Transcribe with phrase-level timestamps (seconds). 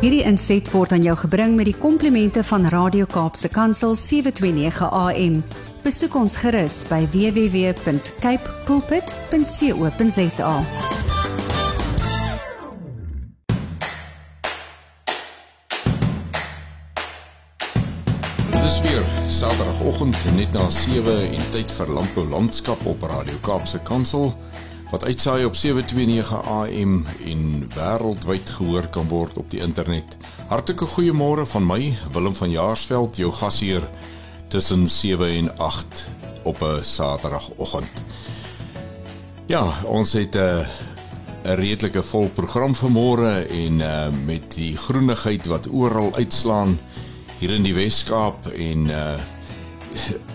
[0.00, 5.34] Hierdie inset word aan jou gebring met die komplimente van Radio Kaapse Kansel 729 AM.
[5.84, 10.54] Besoek ons gerus by www.cape pulpit.co.za.
[18.48, 23.84] Dit is weer Saterdagoggend net na 7 en tyd vir Landbou Landskap op Radio Kaapse
[23.84, 24.32] Kansel
[24.90, 30.16] wat uitsaai op 729 AM en wêreldwyd gehoor kan word op die internet.
[30.50, 33.86] Hartlike goeiemôre van my Willem van Jaarsveld, jou gasheer
[34.48, 36.08] tussen 7 en 8
[36.42, 38.04] op 'n Saterdagoggend.
[39.46, 40.66] Ja, ons het 'n uh,
[41.44, 46.78] 'n redelike vol program vanmôre en uh, met die groenigheid wat oral uitslaan
[47.38, 49.14] hier in die Wes-Kaap en uh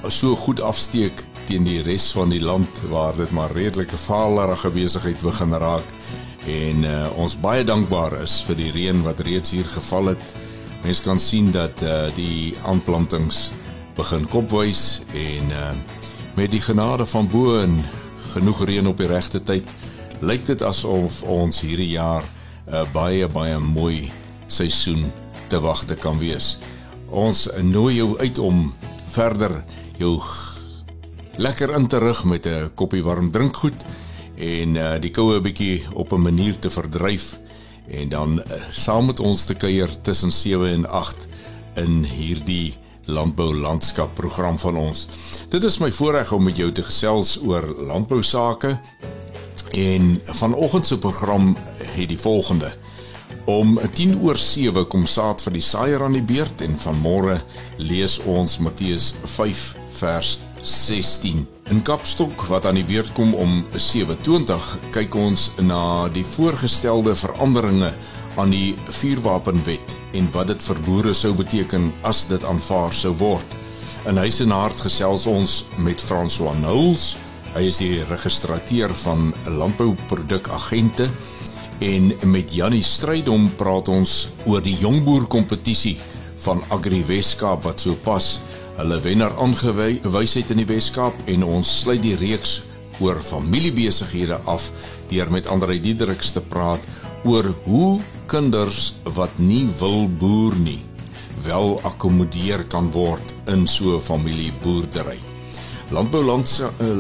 [0.08, 5.22] so goed afsteek teen die res van die land waar dit maar redelike vaarlerige besigheid
[5.22, 5.94] begin raak
[6.50, 10.26] en uh, ons baie dankbaar is vir die reën wat reeds hier geval het.
[10.84, 13.50] Mense kan sien dat uh, die aanplantings
[13.98, 15.72] begin kopwys en uh,
[16.38, 17.80] met die genade van bo en
[18.34, 19.72] genoeg reën op die regte tyd
[20.22, 22.24] lyk dit asof ons hierdie jaar
[22.66, 24.12] 'n uh, baie baie mooi
[24.48, 25.06] seisoen
[25.50, 26.58] te wagte kan wees.
[27.10, 28.74] Ons nooi jou uit om
[29.14, 29.64] verder
[29.98, 30.20] jou
[31.38, 33.86] lekker in te rig met 'n koppie warm drinkgoed
[34.38, 37.38] en uh, die koue bietjie op 'n manier te verdryf
[37.88, 41.28] en dan uh, saam met ons te kuier tussen 7 en 8
[41.76, 42.74] in hierdie
[43.06, 45.08] landbou landskap program van ons.
[45.50, 48.80] Dit is my voorreg om met jou te gesels oor landbou sake
[49.72, 51.58] en vanoggend se program
[51.96, 52.72] het die volgende
[53.46, 57.36] Om 10 oor 7 kom saad vir die saaier aan die beurt en vanmôre
[57.78, 59.66] lees ons Matteus 5
[60.00, 61.48] vers 16.
[61.70, 67.94] In Kapstok wat aan die beurt kom om 7:20 kyk ons na die voorgestelde veranderinge
[68.36, 73.46] aan die vuurwapenwet en wat dit vir boere sou beteken as dit aanvaar sou word.
[74.10, 77.16] In huis en hart gesels ons met François Nouls.
[77.54, 81.10] Hy is die registrateur van landbouprodukagente
[81.80, 85.98] en met Jannie Strydom praat ons oor die jongboer kompetisie
[86.46, 88.40] van Agri Weskaap wat so pas
[88.76, 92.64] hulle wenner aangewys het in die Wes-Kaap en ons sluit die reeks
[93.04, 94.70] oor familiebesighede af
[95.12, 96.88] deur met Andrei Diedriks te praat
[97.24, 100.82] oor hoe kinders wat nie wil boer nie
[101.46, 105.20] wel akkommodeer kan word in so 'n familieboerdery.
[105.90, 106.24] Landbou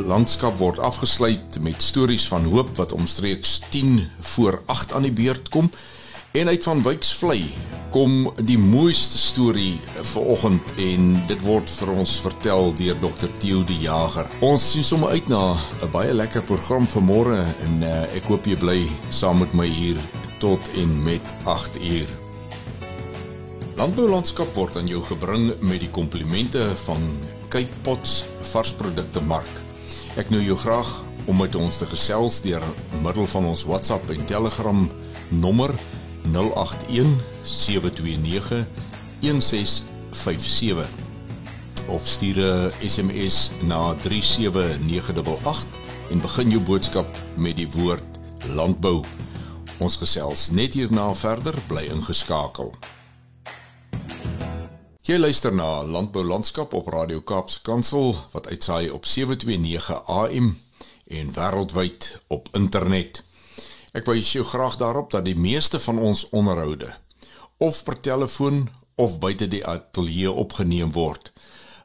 [0.05, 5.49] landskap word afgesluit met stories van hoop wat omstreeks 10 voor 8 aan die beurt
[5.49, 5.71] kom
[6.35, 7.45] En uit van Wyksvlei
[7.95, 13.61] kom die mooiste storie vir oggend en dit word vir ons vertel deur Dr Theo
[13.63, 14.27] die Jager.
[14.43, 18.51] Ons sien sommer uit na 'n baie lekker program vir môre en uh, ek hoop
[18.51, 19.95] jy bly saam met my hier
[20.43, 22.11] tot en met 8 uur.
[23.79, 26.99] Landbou landskap word aan jou gebring met die komplimente van
[27.47, 29.55] Cape Pots varsprodukte mark.
[30.17, 32.63] Ek nooi jou graag om met ons te gesels deur
[33.01, 34.89] middel van ons WhatsApp en Telegram
[35.29, 35.71] nommer
[36.31, 37.05] 081
[41.87, 45.65] of stuur 'n SMS na 37988
[46.09, 48.03] en begin jou boodskap met die woord
[48.47, 49.03] landbou.
[49.77, 52.73] Ons gesels net hierna verder, bly ingeskakel.
[55.01, 60.61] Jy luister na Landbou Landskap op Radio Kaapse Kansel wat uitsaai op 729 AM
[61.07, 63.23] en wêreldwyd op internet.
[63.95, 66.89] Ek wys jou graag daarop dat die meeste van ons onderhoude
[67.63, 68.65] of per telefoon
[68.99, 71.31] of buite die ateljee opgeneem word.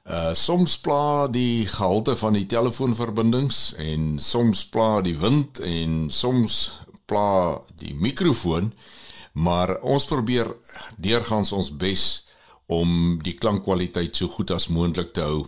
[0.02, 6.58] Uh soms pla die gehalte van die telefoonverbindings en soms pla die wind en soms
[7.06, 8.72] pla die mikrofoon,
[9.38, 10.50] maar ons probeer
[10.98, 12.04] deurgangs ons bes
[12.66, 15.46] om die klankkwaliteit so goed as moontlik te hou.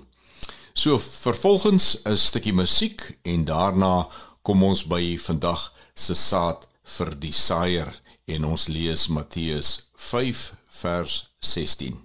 [0.75, 4.07] So vervolgens 'n stukkie musiek en daarna
[4.43, 6.67] kom ons by vandag se saad
[6.97, 7.91] vir die saaier.
[8.27, 10.43] En ons lees Matteus 5
[10.83, 11.99] vers 16.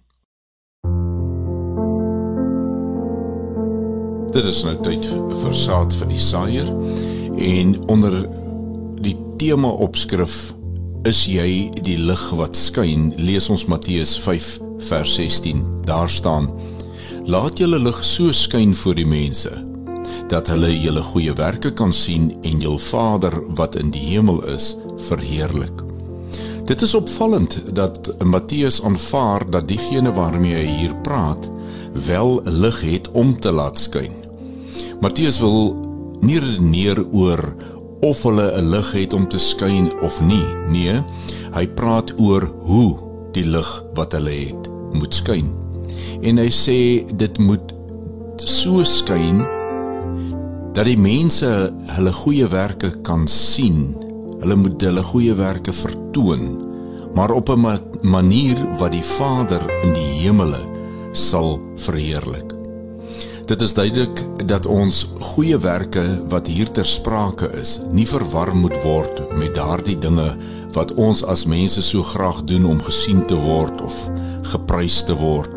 [4.34, 5.06] Dit is nou tyd
[5.44, 6.70] vir saad vir die saaier.
[7.38, 8.22] En onder
[9.06, 10.54] die tema opskrif
[11.08, 13.12] is jy die lig wat skyn?
[13.18, 14.58] lees ons Matteus 5
[14.90, 16.50] vers 16 daar staan
[17.26, 19.67] laat julle lig so skyn voor die mense
[20.28, 24.76] dat hulle julle goeie werke kan sien en jul Vader wat in die hemel is
[25.08, 25.84] verheerlik.
[26.68, 31.50] Dit is opvallend dat Matteus aanvaar dat diegene waarmee hy hier praat
[32.08, 34.12] wel lig het om te laat skyn.
[35.00, 35.78] Matteus wil
[36.20, 37.44] nie redeneer oor
[38.02, 40.46] of hulle 'n lig het om te skyn of nie.
[40.70, 41.04] Nee,
[41.54, 42.98] hy praat oor hoe
[43.32, 45.56] die lig wat hulle het moet skyn.
[46.22, 47.74] En hy sê dit moet
[48.36, 49.57] so skyn
[50.78, 51.48] dat die mense
[51.96, 53.96] hulle goeie werke kan sien.
[54.44, 56.44] Hulle moet hulle goeie werke vertoon,
[57.18, 60.62] maar op 'n manier wat die Vader in die hemele
[61.12, 62.54] sal verheerlik.
[63.46, 68.84] Dit is duidelik dat ons goeie werke wat hier ter sprake is, nie verwar moet
[68.84, 70.38] word met daardie dinge
[70.74, 74.10] wat ons as mense so graag doen om gesien te word of
[74.42, 75.52] geprys te word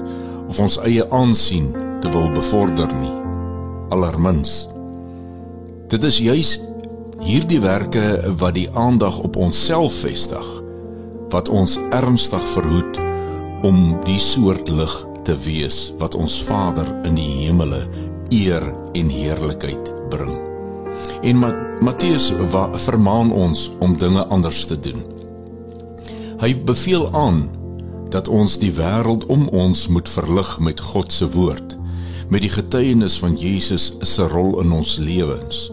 [0.49, 3.15] of ons eie aansien te wil bevorder nie.
[3.89, 4.70] Allermins.
[5.91, 6.51] Dit is juis
[7.19, 8.03] hierdie werke
[8.39, 10.47] wat die aandag op onsself vestig
[11.33, 13.01] wat ons ernstig verhoed
[13.67, 14.93] om die soort lig
[15.27, 17.81] te wees wat ons Vader in die hemele
[18.31, 20.31] eer en heerlikheid bring.
[21.27, 21.43] En
[21.83, 22.31] Matteus
[22.87, 25.03] vermaan ons om dinge anders te doen.
[26.39, 27.43] Hy beveel aan
[28.15, 31.75] dat ons die wêreld om ons moet verlig met God se woord,
[32.31, 35.67] met die getuienis van Jesus se rol in ons lewens.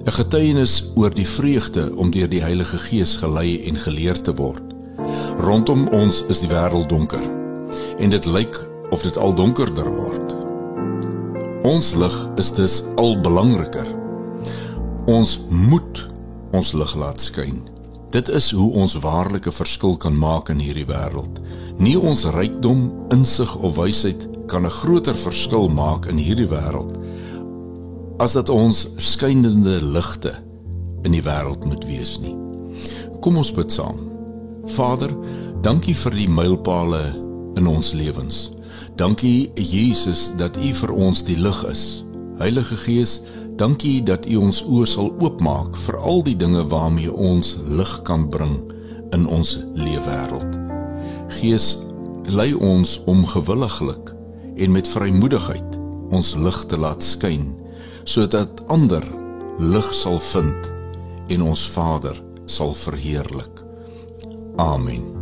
[0.00, 4.72] 'n Getuienis oor die vreugde om deur die Heilige Gees gelei en geleer te word.
[5.44, 7.26] Rondom ons is die wêreld donker
[7.98, 8.56] en dit lyk
[8.90, 10.32] of dit al donkerder word.
[11.68, 13.86] Ons lig is dus al belangriker.
[15.04, 16.06] Ons moet
[16.56, 17.60] ons lig laat skyn.
[18.10, 21.44] Dit is hoe ons waarlike verskil kan maak in hierdie wêreld.
[21.76, 26.96] Nie ons rykdom, insig of wysheid kan 'n groter verskil maak in hierdie wêreld
[28.20, 30.34] as dat ons skynende ligte
[31.08, 32.34] in die wêreld moet wees nie.
[33.24, 33.96] Kom ons bid saam.
[34.76, 35.12] Vader,
[35.64, 37.00] dankie vir die mylpale
[37.56, 38.50] in ons lewens.
[39.00, 41.84] Dankie Jesus dat U vir ons die lig is.
[42.40, 43.20] Heilige Gees,
[43.60, 48.28] dankie dat U ons oë sal oopmaak vir al die dinge waarmee ons lig kan
[48.28, 48.58] bring
[49.16, 50.60] in ons lewe wêreld.
[51.40, 51.70] Gees,
[52.28, 54.12] lei ons om gewilliglik
[54.60, 55.80] en met vrymoedigheid
[56.12, 57.48] ons lig te laat skyn
[58.04, 59.04] sodat ander
[59.58, 60.72] lig sal vind
[61.28, 62.16] en ons Vader
[62.46, 63.62] sal verheerlik.
[64.56, 65.20] Amen.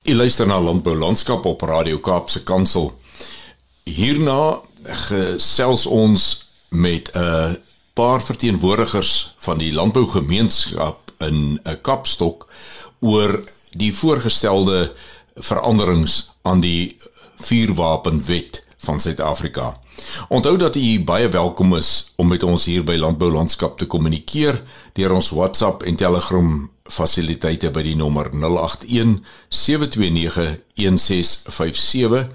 [0.00, 2.88] Jy luister na Landbou Landskap op Radio Kaapse Kansel.
[3.84, 4.58] Hierna
[5.06, 6.24] gesels ons
[6.70, 7.58] met 'n
[7.94, 12.48] paar verteenwoordigers van die landbougemeenskap in 'n Kapstok
[13.00, 14.92] oor die voorgestelde
[15.34, 16.96] veranderings aan die
[17.36, 19.80] vuurwapenwet van Suid-Afrika.
[20.28, 24.62] Onthou dat u baie welkom is om met ons hier by Landbou Landskap te kommunikeer
[24.96, 32.28] deur ons WhatsApp en Telegram fasiliteite by die nommer 081 729 1657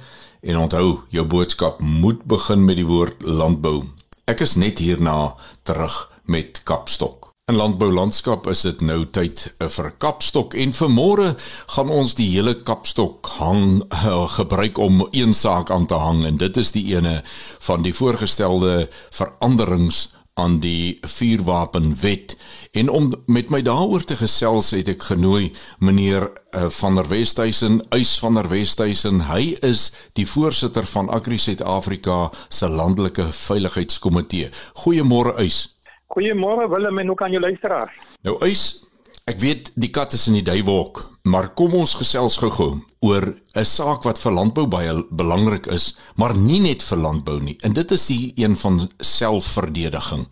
[0.46, 3.82] en onthou jou boodskap moet begin met die woord landbou.
[4.30, 5.34] Ek is net hierna
[5.66, 7.25] terug met Kapstok.
[7.52, 11.28] In landbou landskap is dit nou tyd eh, vir kapstok en vanmôre
[11.76, 16.40] gaan ons die hele kapstok hang uh, gebruik om een saak aan te hang en
[16.42, 17.20] dit is die ene
[17.68, 20.00] van die voorgestelde veranderings
[20.42, 22.34] aan die vuurwapenwet
[22.82, 25.52] en om met my daaroor te gesels het ek genooi
[25.86, 29.22] meneer uh, van der Westhuizen, Uys van der Westhuizen.
[29.30, 34.50] Hy is die voorsitter van Agri Suid-Afrika se landelike veiligheidskomitee.
[34.82, 35.75] Goeiemôre Uys.
[36.14, 37.92] Goeiemôre Willem en hoe kan jy luisteraar?
[38.26, 38.86] Nou Uys,
[39.26, 43.66] ek weet die kat is in die duiwolk, maar kom ons gesels gou-gou oor 'n
[43.66, 47.58] saak wat vir landbou baie belangrik is, maar nie net vir landbou nie.
[47.64, 50.28] En dit is die een van selfverdediging.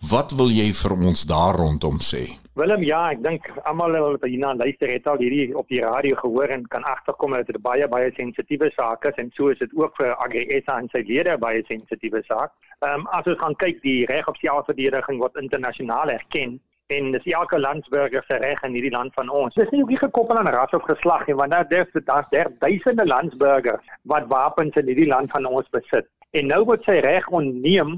[0.00, 2.38] Wat wil jy vir ons daar rondom sê?
[2.60, 6.50] Willem, ja, ek dink almal wat hierna luister het al hierdie op die radio gehoor
[6.52, 9.94] en kan agterkom dat dit baie baie sensitiewe saak is en so is dit ook
[9.96, 12.52] vir Agri SA en sy lede baie sensitiewe saak.
[12.84, 16.58] Ehm um, as ons gaan kyk die reg op selfverdediging word internasionaal erken
[16.98, 19.56] en dis elke landsburger se reg in hierdie land van ons.
[19.56, 23.08] Dis nie ook nie gekoppel aan ras of geslag nie, want daar's daar's daar duisende
[23.08, 26.12] landsburgers wat wapens in hierdie land van ons besit.
[26.36, 27.96] En nou word sy reg onneem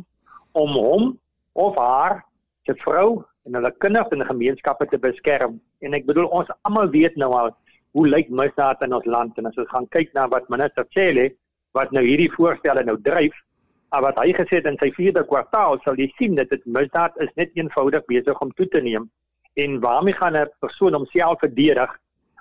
[0.55, 1.13] om hom
[1.67, 2.21] of haar
[2.63, 5.61] se vrou en hulle kinders in gemeenskappe te beskerm.
[5.81, 7.57] En ek bedoel ons almal weet nou al
[7.93, 11.31] hoe lyk misdaad in ons land en as ons gaan kyk na wat minister Cele
[11.73, 13.35] wat nou hierdie voorstelle nou dryf,
[13.93, 17.19] Maar wat hy gesê het in sy vierde kwartaal sal jy sien dat dit misdaad
[17.21, 19.05] is net eenvoudig besig om toe te neem.
[19.61, 21.91] En waarmee gaan 'n persoon homself verdedig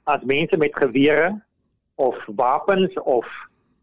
[0.04, 1.42] as mense met gewere
[1.96, 3.28] of wapens of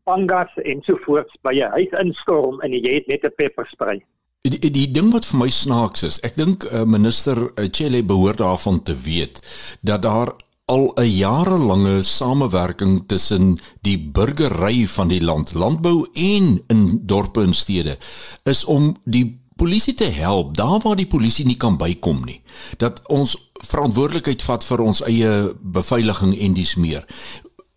[0.04, 4.00] pangas ensovoorts by 'n huis instorm en jy het net 'n pepperspray?
[4.46, 8.38] Die, die ding wat vir my snaaks is, ek dink uh, minister uh, Chele behoort
[8.38, 9.40] daarvan te weet
[9.82, 10.30] dat daar
[10.68, 17.54] al 'n jarelange samewerking tussen die burgery van die land, landbou en in dorpe en
[17.54, 17.98] stede
[18.44, 22.42] is om die polisie te help daar waar die polisie nie kan bykom nie.
[22.76, 27.06] Dat ons verantwoordelikheid vat vir ons eie beveiliging en dis meer.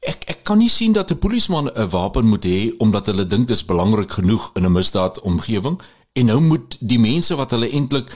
[0.02, 3.48] Ek ek kan nie sien dat 'n polisieman 'n wapen moet hê omdat hulle dink
[3.48, 5.80] dit is belangrik genoeg in 'n misdaad omgewing
[6.20, 8.10] en nou moet die mense wat hulle eintlik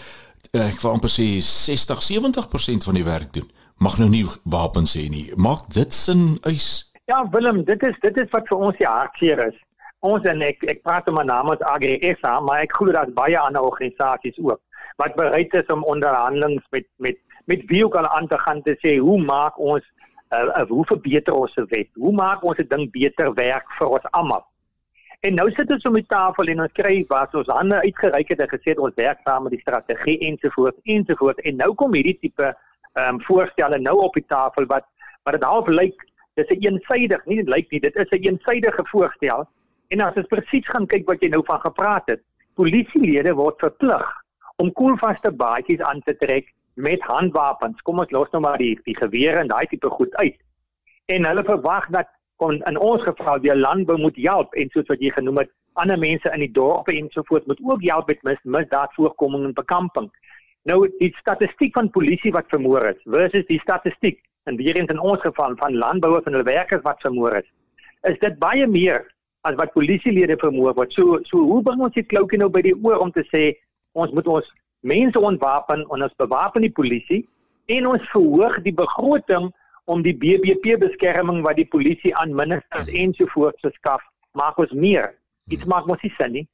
[0.51, 4.95] eh, ek wil amper sê 60 70% van die werk doen mag nou nie wapens
[4.95, 5.25] hê nie.
[5.35, 6.67] Maak dit sin uit?
[7.11, 9.57] Ja, Willem, dit is dit is wat vir ons die hartseer is
[10.05, 13.37] ons en ek ek praat om 'n naam as AGSA, maar ek glo dat baie
[13.39, 14.61] ander organisasies ook
[14.97, 18.75] wat bereid is om onderhandelings met met met wie ook al aan te gaan te
[18.83, 19.83] sê hoe maak ons
[20.33, 21.89] uh, uh, hoe verbeter ons se wet?
[21.93, 24.45] Hoe maak ons dit ding beter werk vir ons almal?
[25.21, 28.41] En nou sit ons om die tafel en ons kry wat ons hande uitgereik het
[28.41, 32.51] en gesê ons werk saam met die strategie ensovoorts ensovoorts en nou kom hierdie tipe
[32.95, 34.85] ehm um, voorstelle nou op die tafel wat
[35.23, 36.05] wat dit half lyk
[36.35, 39.47] dis 'n eensydig nie dit lyk nie dit is 'n eensydige voorstel
[39.93, 42.21] En as ons presies gaan kyk wat jy nou van gepraat het,
[42.57, 44.05] polisielede word verplig
[44.63, 47.81] om koelvaste baadjies aan te trek met handwapens.
[47.85, 50.37] Kom ons los nou maar die die gewere en daai tipe goed uit.
[51.11, 52.09] En hulle verwag dat
[52.41, 55.51] kon in ons geval die landbou moet help en soos wat jy genoem het,
[55.81, 59.55] ander mense in die dorpe en so voort moet ook help met mis misdaadvoorkoming en
[59.57, 60.07] bekamping.
[60.69, 65.01] Nou die statistiek van polisie wat vermoor is versus die statistiek en weer eens in
[65.01, 67.49] ons geval van landbouers en hulle werkers wat vermoor is.
[68.09, 69.03] Is dit baie meer
[69.45, 70.93] as wat polisielede vermoor word.
[70.93, 73.51] So so hoe bring ons die kloukie nou by die oor om te sê
[73.93, 74.47] ons moet ons
[74.85, 77.23] mense ontwapen en ons bewapen die polisie
[77.73, 79.51] en ons verhoog die begroting
[79.85, 84.01] om die BBP beskerming wat die polisie aan ministers ensovoorts verskaf,
[84.37, 85.13] maak ons meer.
[85.51, 86.45] Dit maak mos nie sin nie.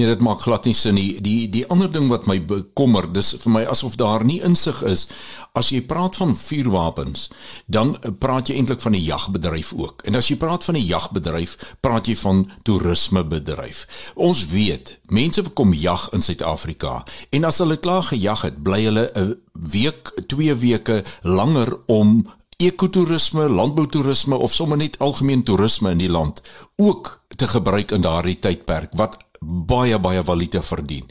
[0.00, 1.18] Nee, dit maak glad nie sin nie.
[1.20, 5.10] Die die ander ding wat my bekommer, dis vir my asof daar nie insig is
[5.58, 7.26] as jy praat van vuurwapens,
[7.68, 7.90] dan
[8.22, 10.02] praat jy eintlik van 'n jagbedryf ook.
[10.08, 13.86] En as jy praat van 'n jagbedryf, praat jy van toerismebedryf.
[14.14, 19.10] Ons weet, mense kom jag in Suid-Afrika en as hulle klaar gejag het, bly hulle
[19.14, 22.26] 'n week, 2 weke langer om
[22.56, 26.42] ekotourisme, landboutoerisme of sommer net algemeen toerisme in die land
[26.76, 31.06] ook te gebruik in daardie tydperk wat baie baie valuta verdien.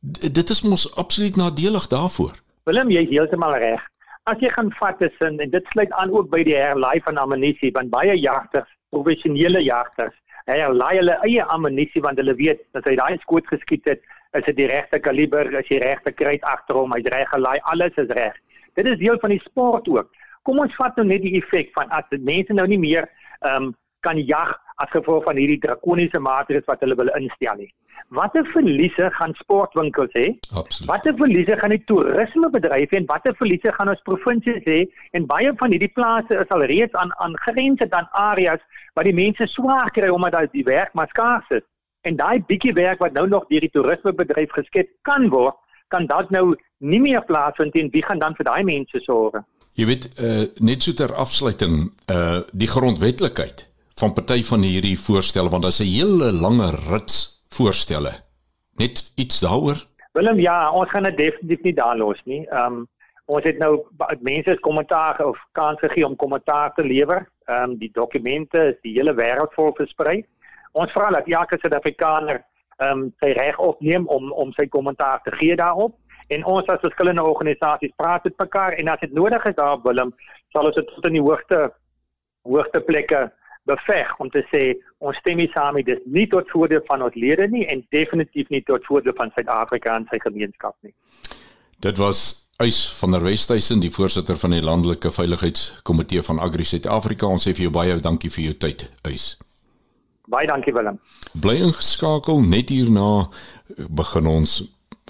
[0.00, 2.34] D dit is mos absoluut nadelig daarvoor.
[2.64, 3.82] Willem, jy is heeltemal reg.
[4.28, 7.16] As jy gaan vat is en, en dit sluit aan ook by die herlaai van
[7.16, 10.14] ammunisie want baie jagters, professionele jagters,
[10.50, 14.02] herlaai hulle eie ammunisie want hulle weet dat hy daai skoot geskiet het,
[14.36, 17.96] is dit die regte kaliber, is die regte kruit agter hom, hy's reg gelaai, alles
[18.02, 18.36] is reg.
[18.76, 20.10] Dit is deel van die sport ook.
[20.44, 23.08] Kom ons vat nou net die effek van as mense nou nie meer
[23.46, 27.70] ehm um, kan jag as gevolg van hierdie drakoniese maatreëls wat hulle wil instel nie.
[28.14, 30.28] Watter verliese gaan sportwinkels hê?
[30.88, 34.78] Watter verliese gaan die toerismebedryf hê en watter verliese gaan ons provinsies hê?
[35.18, 38.62] En baie van hierdie plase is al reeds aan aan grense dan areas
[38.94, 41.66] waar die mense swaar kry omdat daar die werk maar skaars is.
[42.06, 45.58] En daai bietjie werk wat nou nog deur die toerismebedryf geskep kan word,
[45.92, 49.42] kan dalk nou nie meer plaasvind en wie gaan dan vir daai mense sorg?
[49.78, 53.67] Jy weet, uh, net so ter afsluiting, uh die grondwetlikheid
[53.98, 57.16] van party van hierdie voorstelle want daar's 'n hele lange rits
[57.48, 58.12] voorstelle.
[58.76, 59.78] Net iets daaroor?
[60.12, 62.46] Willem, ja, ons gaan dit definitief nie daar los nie.
[62.46, 62.88] Ehm um,
[63.24, 63.86] ons het nou
[64.20, 67.28] mense se kommentaar of kans gegee om kommentaar te lewer.
[67.44, 70.26] Ehm um, die dokumente is die hele wêreld vol versprei.
[70.72, 72.44] Ons vra dat elke Suid-Afrikaner
[72.76, 75.96] ehm um, sy reg opneem om om sy kommentaar te gee daarop.
[76.28, 80.14] En ons as verskillende organisasies praat met mekaar en as dit nodig is daar Willem,
[80.52, 81.72] sal ons dit tot in die hoogte
[82.42, 83.32] hoogte plekke
[83.68, 84.62] beveg om te sê
[84.98, 88.50] ons stem nie saam nie dis nie tot voordeel van ons lede nie en definitief
[88.54, 90.94] nie tot voordeel van Suid-Afrika en sy gemeenskap nie.
[91.84, 97.28] Dit was Eis van der Westhuizen die voorsitter van die landelike veiligheidskomitee van Agri Suid-Afrika
[97.30, 99.36] ons sê vir jou baie dankie vir jou tyd Eis.
[100.28, 100.98] Baie dankie Willem.
[101.38, 103.28] Bly ingeskakel net hierna
[103.88, 104.58] begin ons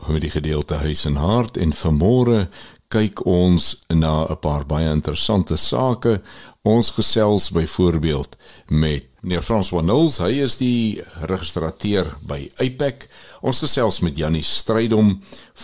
[0.07, 2.45] met die gedeelte huis en hart en vanmôre
[2.93, 6.21] kyk ons na 'n paar baie interessante sake.
[6.69, 8.37] Ons gesels byvoorbeeld
[8.69, 13.07] met meneer François Knowles, hy is die registrateur by APEC.
[13.41, 15.15] Ons gesels met Jannie Strydom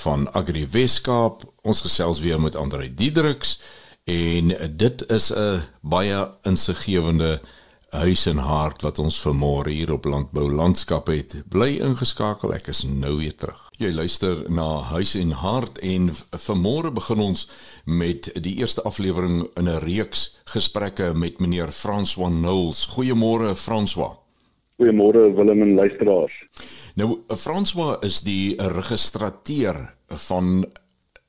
[0.00, 1.44] van Agri Weskaap.
[1.61, 3.58] Ons gesels weer met Andre Diedriks
[4.08, 7.40] en dit is 'n baie insiggewende
[7.90, 11.37] huis en hart wat ons vanmôre hier op landbou landskap het.
[11.49, 13.63] Bly ingeskakel, ek is nou weer terug.
[13.75, 16.12] Jy luister na Huis en Hart en
[16.45, 17.40] vanmôre begin ons
[17.90, 22.87] met die eerste aflewering in 'n reeks gesprekke met meneer François Knowles.
[22.95, 24.14] Goeiemôre François.
[24.78, 26.33] Goeiemôre Willem en luisteraars.
[26.95, 30.64] Nou François is die registrateur van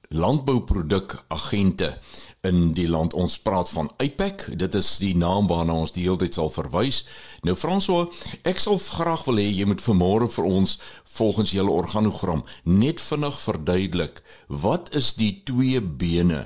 [0.10, 1.98] landbouproduk agente
[2.48, 3.14] in die land.
[3.14, 4.46] Ons praat van APEC.
[4.58, 7.04] Dit is die naam waarna ons die hele tyd sal verwys.
[7.46, 8.08] Nou François,
[8.48, 10.78] ek sal graag wil hê jy moet vanmôre vir ons
[11.18, 14.22] volgens julle organogram net vinnig verduidelik
[14.64, 16.46] wat is die twee bene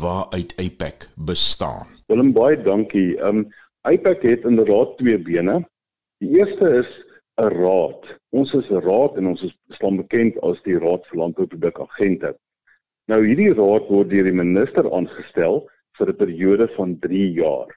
[0.00, 1.88] waaruit APEC bestaan.
[2.08, 3.16] Willem baie dankie.
[3.24, 3.46] Um
[3.88, 5.62] APEC het inderdaad twee bene.
[6.20, 6.90] Die eerste is
[7.38, 8.02] 'n raad.
[8.30, 12.36] Ons is 'n raad en ons is staan bekend as die Raad vir Landbouprodukagente.
[13.08, 15.62] Nou hierdie raad word deur die minister aangestel
[15.98, 17.70] vir 'n periode van 3 jaar.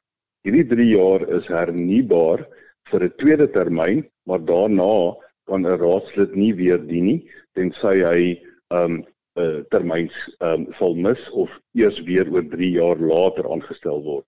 [0.44, 2.46] Hierdie 3 jaar is hernubaar
[2.92, 5.16] vir 'n tweede termyn, maar daarna
[5.48, 7.22] kan 'n raadslid nie weer dien nie
[7.56, 9.06] tensy hy um 'n
[9.40, 10.12] uh, termyn
[10.42, 14.26] um sal mis of eers weer oor 3 jaar later aangestel word.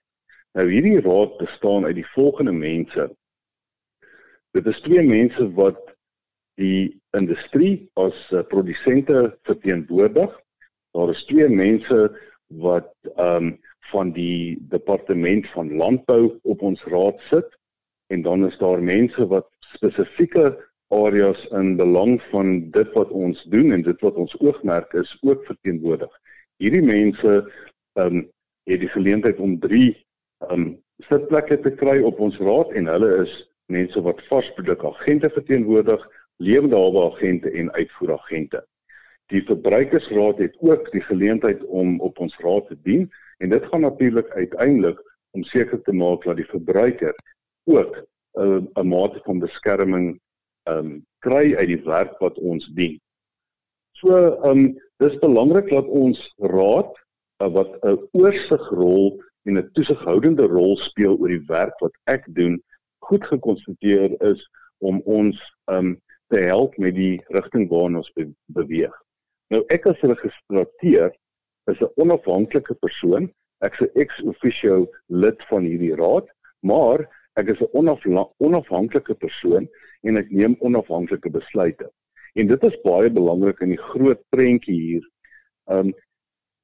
[0.56, 3.10] Nou hierdie raad bestaan uit die volgende mense
[4.54, 5.80] Dit is twee mense wat
[6.62, 10.30] die industrie as uh, produsente verteenwoordig.
[10.94, 12.00] Daar is twee mense
[12.48, 13.60] wat ehm um,
[13.92, 17.58] van die departement van landbou op ons raad sit
[18.08, 20.46] en dan is daar mense wat spesifieke
[20.88, 25.46] areas in belang van dit wat ons doen en dit wat ons oogmerk is ook
[25.46, 26.14] verteenwoordig.
[26.58, 27.36] Hierdie mense
[27.94, 28.24] ehm um,
[28.64, 30.68] het die geleentheid om 3 ehm um,
[31.10, 33.34] sitplekke te kry op ons raad en hulle is
[33.66, 36.02] mense wat varsprodukagente verteenwoordig,
[36.38, 38.64] lewende hawe agente en uitvoeragente.
[39.34, 43.08] Die verbruikersraad het ook die geleentheid om op ons raad te dien
[43.42, 45.00] en dit gaan natuurlik uiteindelik
[45.34, 47.16] om seker te maak dat die verbruiker
[47.66, 47.98] ook
[48.38, 50.20] 'n uh, mate van beskerming
[50.64, 53.00] ehm um, kry uit die werk wat ons doen.
[53.92, 56.94] So ehm um, dis belangrik dat ons raad
[57.42, 62.62] uh, wat 'n oorsigrol en 'n toesighoudende rol speel oor die werk wat ek doen
[63.00, 69.03] goed gekonstateer is om ons um te help met die rigting waarna ons be beweeg.
[69.54, 71.12] Nou ek as registrateur
[71.70, 73.30] is 'n onafhanklike persoon.
[73.62, 76.28] Ek's 'n ex officio lid van hierdie raad,
[76.62, 77.06] maar
[77.38, 78.02] ek is 'n onaf
[78.38, 79.70] onafhanklike persoon
[80.02, 81.92] en ek neem onafhanklike besluite.
[82.34, 85.06] En dit is baie belangrik in die groot prentjie hier.
[85.70, 85.94] Um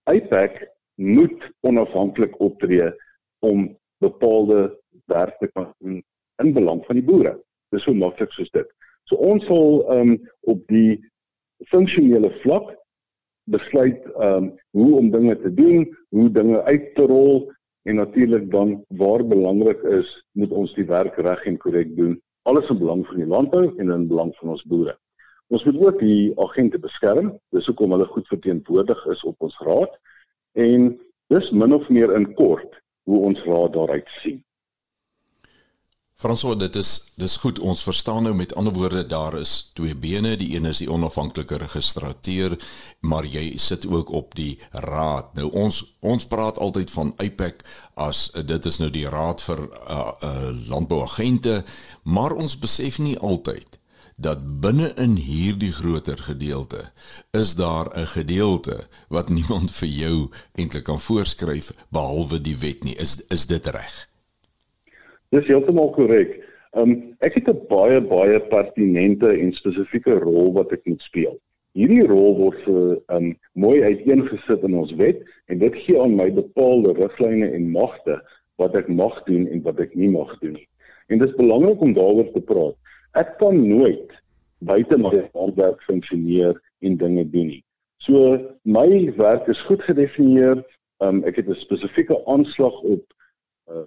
[0.09, 2.91] IPAC moet onafhanklik optree
[3.39, 6.03] om bepaalde werk te kan doen
[6.41, 7.37] in belang van die boere.
[7.69, 8.67] Dis so maklik soos dit.
[9.03, 10.97] So ons sal um op die
[11.69, 12.78] funksionele vlak
[13.51, 17.51] besluit um hoe om dinge te doen, hoe dinge uit te rol
[17.89, 22.17] en natuurlik dan waar belangrik is, moet ons die werk reg en korrek doen.
[22.49, 24.97] Alles in belang van die landbou en in belang van ons boere.
[25.49, 27.31] Ons moet ook die agente beskerm.
[27.55, 29.95] Dis hoekom hulle goed verteenwoordig is op ons raad
[30.53, 30.91] en
[31.33, 32.77] dis min of meer in kort
[33.09, 34.43] hoe ons raad daaruit sien.
[36.19, 37.59] François, dit is dis goed.
[37.63, 40.33] Ons verstaan nou met ander woorde daar is twee bene.
[40.35, 42.57] Die een is die onafhanklike registrateur,
[42.99, 45.29] maar jy sit ook op die raad.
[45.39, 47.63] Nou ons ons praat altyd van IPAC
[47.95, 51.61] as dit is nou die raad vir uh, uh landbouagente,
[52.03, 53.79] maar ons besef nie altyd
[54.19, 56.83] dat binne in hierdie groter gedeelte
[57.31, 62.95] is daar 'n gedeelte wat niemand vir jou eintlik kan voorskryf behalwe die wet nie.
[62.95, 64.08] Is is dit reg?
[65.29, 66.39] Dis heeltemal korrek.
[66.73, 66.93] Um
[67.25, 71.35] ek het 'n baie baie pertinente en spesifieke rol wat ek moet speel.
[71.77, 76.31] Hierdie rol word vir um mooi uiteengesit in ons wet en dit gee aan my
[76.33, 78.17] bepaalde riglyne en magte
[78.57, 80.67] wat ek mag doen en wat ek nie mag doen nie.
[81.09, 82.75] En dit is belangrik om daaroor te praat.
[83.13, 84.09] Ek kan nooit
[84.65, 87.63] buite my werk funksioneer en dinge doen nie.
[88.01, 90.65] So my werk is goed gedefinieer.
[91.05, 93.05] Um ek het 'n spesifieke aanslag op
[93.69, 93.85] uh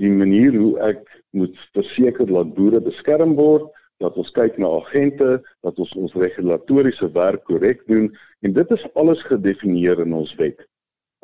[0.00, 1.02] die manier hoe ek
[1.36, 3.66] moet verseker dat boere beskerm word,
[4.02, 8.10] dat ons kyk na agente, dat ons ons regulatoriese werk korrek doen
[8.44, 10.60] en dit is alles gedefinieer in ons wet.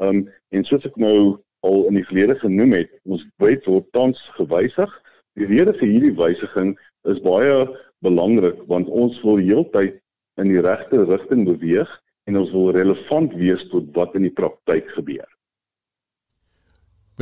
[0.00, 0.24] Um
[0.56, 4.90] en soos ek nou al in die verlede genoem het, ons wet word tans gewysig.
[5.38, 6.72] Die rede vir hierdie wysiging
[7.12, 7.66] is baie
[8.02, 10.00] belangrik want ons wil heeltyd
[10.40, 11.90] in die regte rigting beweeg
[12.30, 15.28] en ons wil relevant wees tot wat in die praktyk gebeur.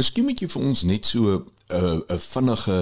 [0.00, 1.42] Miskien moet jy vir ons net so 'n
[1.76, 2.78] uh, 'n vinnige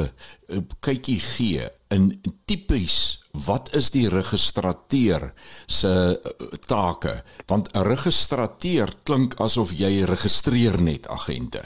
[0.55, 2.05] uh, kykie gee in
[2.47, 2.99] tipies
[3.47, 5.33] wat is die registrateur
[5.67, 7.15] se uh, take
[7.51, 11.63] want 'n registrateur klink asof jy registreer net agente.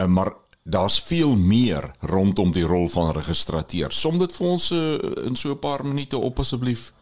[0.00, 0.32] Uh, maar
[0.64, 3.92] daar's veel meer rondom die rol van registrateur.
[3.92, 4.96] Som dit vir ons uh,
[5.28, 6.92] in so 'n paar minute op asseblief.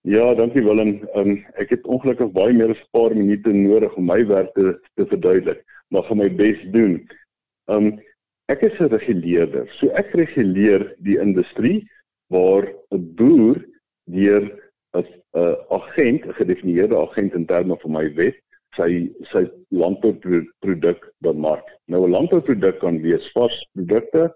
[0.00, 1.04] Ja, dankie Willem.
[1.14, 4.80] Um, ek het ongelukkig baie meer as 'n paar minute nodig om my werk te,
[4.94, 7.00] te verduidelik maar gaan my bes doen.
[7.66, 7.98] Um
[8.48, 9.68] ek is 'n reguleerder.
[9.78, 11.88] So ek reguleer die industrie
[12.28, 13.64] waar 'n boer
[14.04, 14.44] deur
[14.96, 15.06] 'n
[15.68, 18.36] agent, 'n gedefinieerde agent in terme van my wet,
[18.76, 21.66] sy sy landbouproduk bemark.
[21.86, 24.34] Nou 'n landbouproduk kan wees vars produkte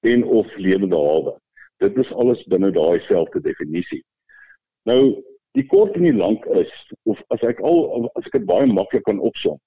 [0.00, 1.38] en of lewende hawe.
[1.78, 4.02] Dit is alles binne daai selfde definisie.
[4.84, 8.66] Nou die kort en die lank is of as ek al as ek dit baie
[8.66, 9.58] maklik kan opsom.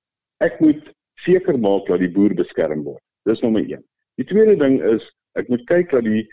[0.44, 0.84] Ek moet
[1.26, 3.04] seker maak dat die boer beskerm word.
[3.26, 3.84] Dis nommer 1.
[4.18, 5.04] Die tweede ding is
[5.38, 6.26] ek moet kyk dat die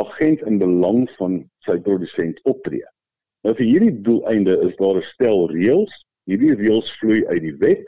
[0.00, 2.84] agent in belang van sy produsent optree.
[3.44, 5.92] Nou vir hierdie doeleinde is daar 'n stel reëls
[6.26, 7.86] hierdie reëls vloei uit die wet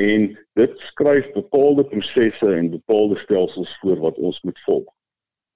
[0.00, 4.88] en dit skryf bepaalde prosesse en bepaalde stelsels voor wat ons moet volg.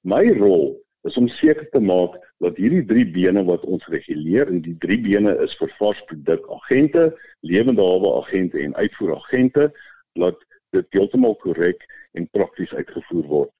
[0.04, 4.60] My rol is om seker te maak dat hierdie drie bene wat ons reguleer en
[4.64, 9.70] die drie bene is vir varsproduk agente, lewende hawe agente en uitvoeragente
[10.18, 10.38] dat
[10.70, 13.50] dit heeltemal korrek en prakties uitgevoer word.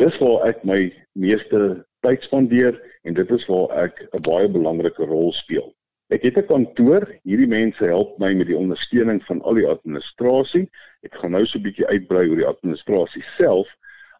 [0.00, 5.04] Dis waar ek my meeste tyd spandeer en dit is waar ek 'n baie belangrike
[5.04, 5.72] rol speel.
[6.10, 7.06] Ek het 'n kantoor.
[7.24, 10.68] Hierdie mense help my met die ondersteuning van al die administrasie.
[11.02, 13.68] Ek gaan nou so 'n bietjie uitbrei oor die administrasie self,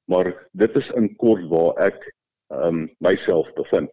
[0.05, 2.13] maar dit is in kort waar ek
[2.53, 3.91] ehm um, myself bevind.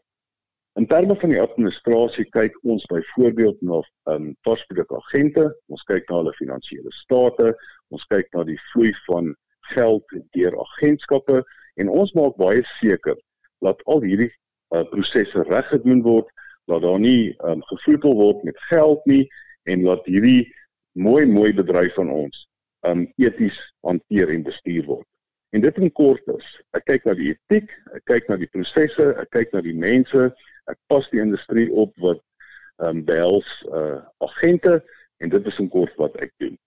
[0.80, 6.22] In terme van die administrasie kyk ons byvoorbeeld na ehm um, varsprodukagente, ons kyk na
[6.22, 7.50] hulle finansiële state,
[7.92, 9.34] ons kyk na die vloei van
[9.74, 11.42] geld deur agentskappe
[11.84, 13.20] en ons maak baie seker
[13.66, 16.32] dat al hierdie uh, prosesse reg gedoen word
[16.72, 19.26] dat daar nie um, gevloetel word met geld nie
[19.68, 20.48] en dat hierdie
[20.96, 22.46] mooi mooi bedryf van ons
[22.88, 25.08] um eties hanteer en bestuur word.
[25.52, 29.10] En dit in kort is, ek kyk na die etiek, ek kyk na die prosesse,
[29.20, 30.30] ek kyk na die mense,
[30.70, 32.22] ek pas die industrie op wat
[32.78, 34.80] um behels uh agente
[35.20, 36.58] en dit is in kort wat ek doen.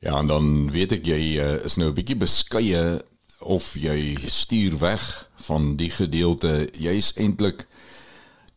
[0.00, 3.02] Ja, en dan weet ek jy uh, is nou 'n bietjie beskeie
[3.40, 5.04] of jy stuur weg
[5.48, 6.68] van die gedeelte.
[6.76, 7.66] Jy's eintlik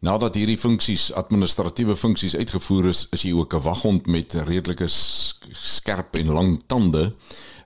[0.03, 6.15] Nadat hierdie funksies, administratiewe funksies uitgevoer is, is jy ook 'n waghond met redelike skerp
[6.19, 7.13] en lang tande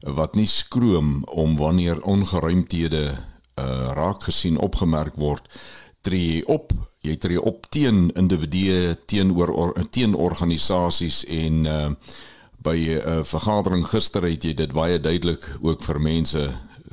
[0.02, 5.50] wat nie skroom om wanneer ongeruimthede uh, raak gesien opgemerk word
[6.08, 6.72] tree op.
[7.04, 11.90] Jy tree op teen individue teenoor or, teen organisasies en uh,
[12.64, 16.44] by 'n uh, vergadering gister het jy dit baie duidelik ook vir mense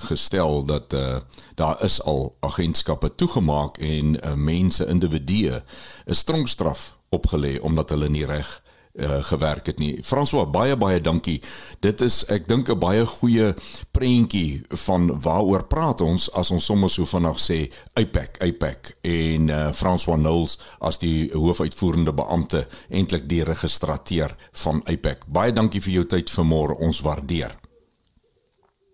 [0.08, 1.16] gestel dat uh,
[1.54, 5.62] daar is al agentskappe toegemaak en uh, mense individue
[6.06, 8.62] 'n strongstraf opgelê omdat hulle nie reg
[8.94, 9.98] uh, gewerk het nie.
[10.02, 11.40] François baie baie dankie.
[11.80, 13.54] Dit is ek dink 'n baie goeie
[13.90, 19.72] prentjie van waaroor praat ons as ons sommer so vanaand sê IPAC IPAC en uh,
[19.72, 25.26] François Knowles as die hoofuitvoerende beampte eintlik die registrateur van IPAC.
[25.26, 26.78] Baie dankie vir jou tyd vanmôre.
[26.78, 27.54] Ons waardeer.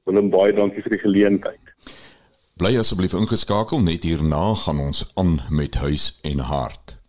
[0.05, 1.61] Willem baie dankie vir die geleentheid.
[2.57, 7.00] Bly asseblief ingeskakel net hierna gaan ons aan met huis en hart.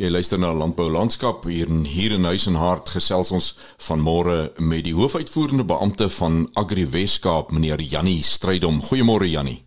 [0.00, 3.48] Jy luister na Landbou Landskap hier in hier in huis en hart gesels ons
[3.84, 8.78] vanmôre met die hoofuitvoerende beampte van Agri Weskaap meneer Jannie Strydom.
[8.80, 9.58] Goeiemôre Jannie.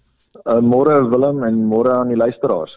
[0.41, 2.74] Uh, môre Willem en môre aan die luisteraars.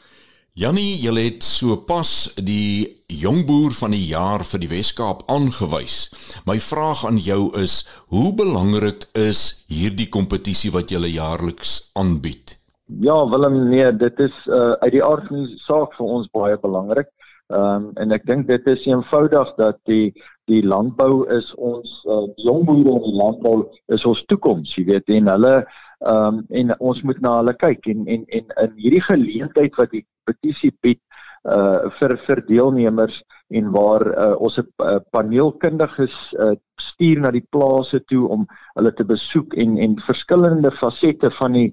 [0.53, 6.11] Jannie, jy het so pas die jong boer van die jaar vir die Wes-Kaap aangewys.
[6.45, 12.59] My vraag aan jou is: hoe belangrik is hierdie kompetisie wat jy jaarliks aanbied?
[13.01, 16.61] Ja, Willem, nee, dit is uh, uit die aard van die saak vir ons baie
[16.61, 17.09] belangrik.
[17.55, 20.15] Ehm um, en ek dink dit is eenvoudig dat die
[20.51, 23.57] die landbou is ons uh, jong boere in die landbou
[23.95, 25.57] is ons toekoms, jy weet, en hulle
[26.05, 29.95] Ehm um, en ons moet na hulle kyk en en en in hierdie geleentheid wat
[29.95, 31.01] die petisie bied
[31.49, 37.47] uh vir vir deelnemers en waar uh, ons 'n uh, paneelkundiges uh, stuur na die
[37.57, 41.71] plase toe om hulle te besoek en en verskillende fasette van die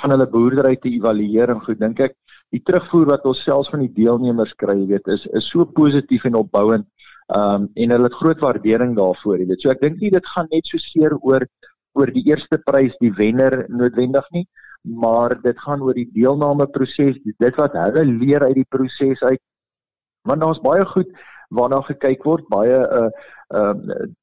[0.00, 2.14] van hulle boerdery te evalueer en goed dink ek
[2.54, 6.40] die terugvoer wat ons selfs van die deelnemers kry weet is is so positief en
[6.40, 6.88] opbouend
[7.34, 10.50] um en hulle het groot waardering daarvoor jy weet so ek dink nie dit gaan
[10.52, 11.46] net so seer oor
[11.98, 14.44] oor die eerste prys die wenner noodwendig nie,
[14.82, 19.40] maar dit gaan oor die deelname proses, dit wat hulle leer uit die proses uit.
[20.28, 21.10] Want daar's baie goed
[21.54, 23.08] waarna gekyk word, baie uh
[23.54, 23.74] uh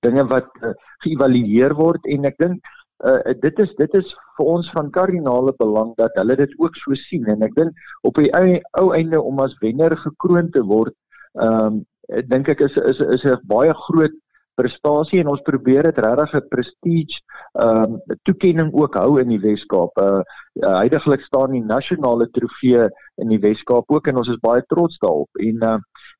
[0.04, 0.74] dinge wat uh,
[1.06, 2.72] geëvalueer word en ek dink
[3.10, 6.98] uh dit is dit is vir ons van kardinale belang dat hulle dit ook so
[7.08, 10.94] sien en ek dink op die ou, ou einde om as wenner gekroon te word,
[11.40, 11.86] ehm um,
[12.28, 14.18] dink ek is is is 'n baie groot
[14.60, 17.22] prestasie en ons probeer dit regtig 'n prestige
[17.54, 19.98] ehm um, toekenning ook hou in die Wes-Kaap.
[19.98, 20.22] Uh,
[20.62, 24.98] uh heidaglik staan die nasionale trofee in die Wes-Kaap ook en ons is baie trots
[24.98, 25.30] daarop.
[25.40, 25.78] En uh,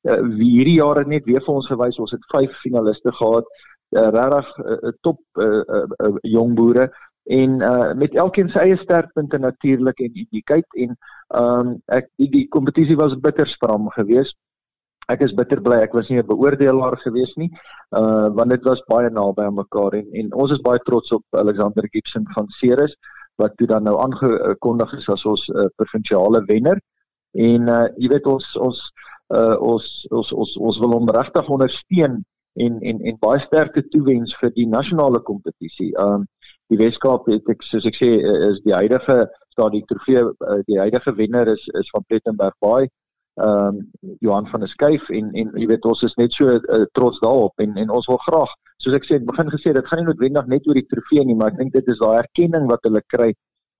[0.08, 3.44] uh hierdie jaar het net weer vir ons gewys ons het 5 finaliste gehad.
[3.44, 6.90] Uh, regtig 'n uh, uh, top uh, uh, uh, jong boere
[7.24, 10.96] en uh met elkeen sy eie sterkpunte natuurlik en uniekheid en
[11.28, 14.36] ehm um, ek die, die kompetisie was bitter stram geweest
[15.10, 17.50] ek is bitter bly ek was nie 'n beoordelaar gewees nie.
[17.90, 21.24] Uh want dit was baie naby aan mekaar en en ons is baie trots op
[21.30, 22.94] Alexander Gibson van Ceres
[23.36, 26.78] wat toe dan nou aangekondig is as ons uh, provinsiale wenner.
[27.32, 28.78] En uh jy weet ons ons
[29.34, 32.22] uh ons ons ons ons wil hom regtig ondersteun
[32.60, 35.92] en en en baie sterkte toewens vir die nasionale kompetisie.
[35.98, 36.26] Um
[36.72, 38.08] die Weskaap het ek soos ek sê
[38.48, 40.24] is die huidige staat die trofee
[40.68, 42.88] die huidige wenner is is van Plettenberg Baai
[43.40, 46.84] ehm um, Johan van der Skuyf en en jy weet ons is net so uh,
[46.92, 50.02] trots daarop en en ons wil graag soos ek sê het begin gesê dit gaan
[50.02, 52.84] nie noodwendig net oor die trofee nie maar ek dink dit is daai erkenning wat
[52.84, 53.30] hulle kry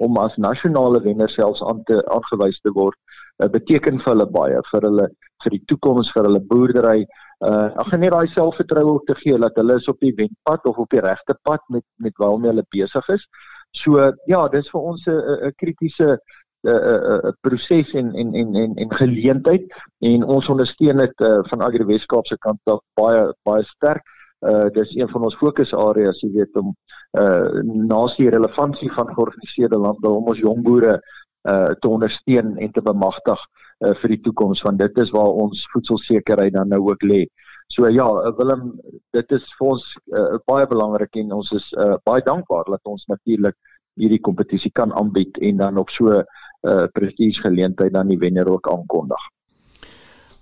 [0.06, 2.96] om as nasionale wenner selfs aan te aangewys te word
[3.42, 5.08] uh, beteken vir hulle baie vir hulle
[5.44, 7.04] vir die toekoms vir hulle boerdery
[7.42, 10.90] uh ag net daai selfvertroue te gee dat hulle is op die wenpad of op
[10.94, 13.26] die regte pad met met waarmee hulle besig is.
[13.72, 16.18] So ja, dis vir ons 'n 'n kritiese 'n
[16.62, 19.66] 'n uh, uh, proses en en en en en geleentheid
[19.98, 24.04] en ons ondersteun dit uh, van Agri Weskaap se kant af baie baie sterk.
[24.40, 26.74] Uh dis een van ons fokusareas, jy weet om
[27.18, 31.00] uh naas die relevantie van georganiseerde landbou om ons jong boere
[31.50, 33.40] uh te ondersteun en te bemagtig
[33.80, 37.26] vir die toekoms want dit is waar ons voedselsekerheid dan nou ook lê.
[37.72, 38.06] So ja,
[38.36, 38.74] Willem,
[39.16, 43.06] dit is vir ons uh, baie belangrik en ons is uh, baie dankbaar dat ons
[43.08, 43.56] natuurlik
[44.00, 46.24] hierdie kompetisie kan aanbied en dan op so 'n
[46.68, 49.22] uh, prestige geleentheid dan die wenner ook aankondig.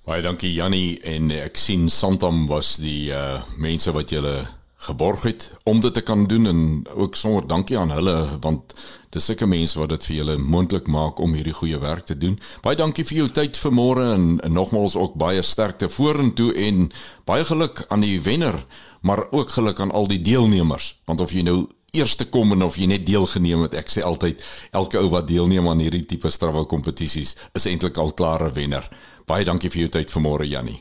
[0.06, 5.50] Baie dankie Jannie en ek sien Santam was die uh mense wat julle geborg het
[5.68, 6.60] om dit te kan doen en
[6.94, 8.74] ook sonder dankie aan hulle want
[9.12, 12.38] dis sulke mense wat dit vir julle moontlik maak om hierdie goeie werk te doen.
[12.64, 16.88] Baie dankie vir jou tyd vanmôre en, en nogmaals ook baie sterkte vorentoe en
[17.28, 18.56] baie geluk aan die wenner,
[19.00, 21.58] maar ook geluk aan al die deelnemers want of jy nou
[21.92, 25.68] eerste kom en of jy net deelgeneem het, ek sê altyd elke ou wat deelneem
[25.68, 28.86] aan hierdie tipe strawwe kompetisies is eintlik al klare wenner.
[29.26, 30.80] Baie dankie vir jou tyd vanmôre Jannie.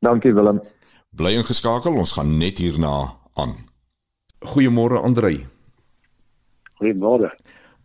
[0.00, 0.62] Dankie Willem.
[1.16, 3.54] Bly ingeskakel, ons gaan net hierna aan.
[4.44, 5.46] Goeiemôre Andrei.
[6.76, 7.30] Goeiemôre.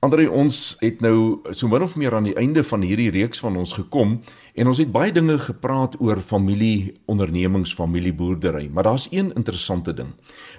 [0.04, 3.56] Andrei, ons het nou so min of meer aan die einde van hierdie reeks van
[3.62, 4.18] ons gekom
[4.52, 10.12] en ons het baie dinge gepraat oor familieondernemings, familieboerdery, maar daar's een interessante ding.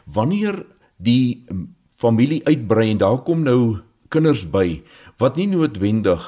[0.08, 0.62] Wanneer
[0.96, 1.44] die
[1.92, 4.80] familie uitbrei en daar kom nou kinders by
[5.20, 6.24] wat nie noodwendig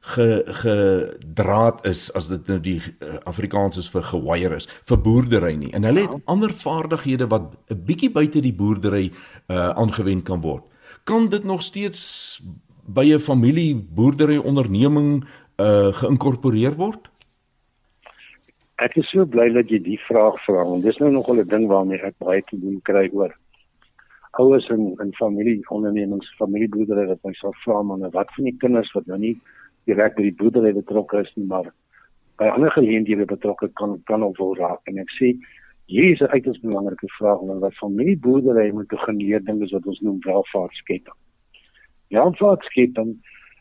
[0.00, 5.54] ge gedraad is as dit nou die uh, Afrikaans is vir gewaier is vir boerdery
[5.58, 5.72] nie.
[5.74, 6.20] En hulle het ja.
[6.24, 10.64] ander vaardighede wat 'n bietjie buite die boerdery uh, aangewend kan word.
[11.04, 12.40] Kan dit nog steeds
[12.86, 15.24] by 'n familie boerdery onderneming
[15.56, 17.10] uh, geïnkorporeer word?
[18.78, 21.66] Ek is so bly dat jy die vraag vra want dis nou nogal 'n ding
[21.66, 23.34] waarmee ek baie te doen kry oor
[24.38, 28.92] ouers en en familie ondernemings familieboerdery wat my sal vra maar wat van die kinders
[28.92, 29.34] wat nou nie
[29.88, 31.70] direk by die boerdery betrokke is nie, maar
[32.38, 34.82] by ander geleenthede betrokke kan kan ook wel raak.
[34.90, 35.32] En ek sê
[35.88, 39.72] hier is 'n uiters belangrike vraag want wat van my boerdery moet geneer ding is
[39.72, 41.18] wat ons noem welvaartsketting.
[42.08, 43.16] Welvaartsketting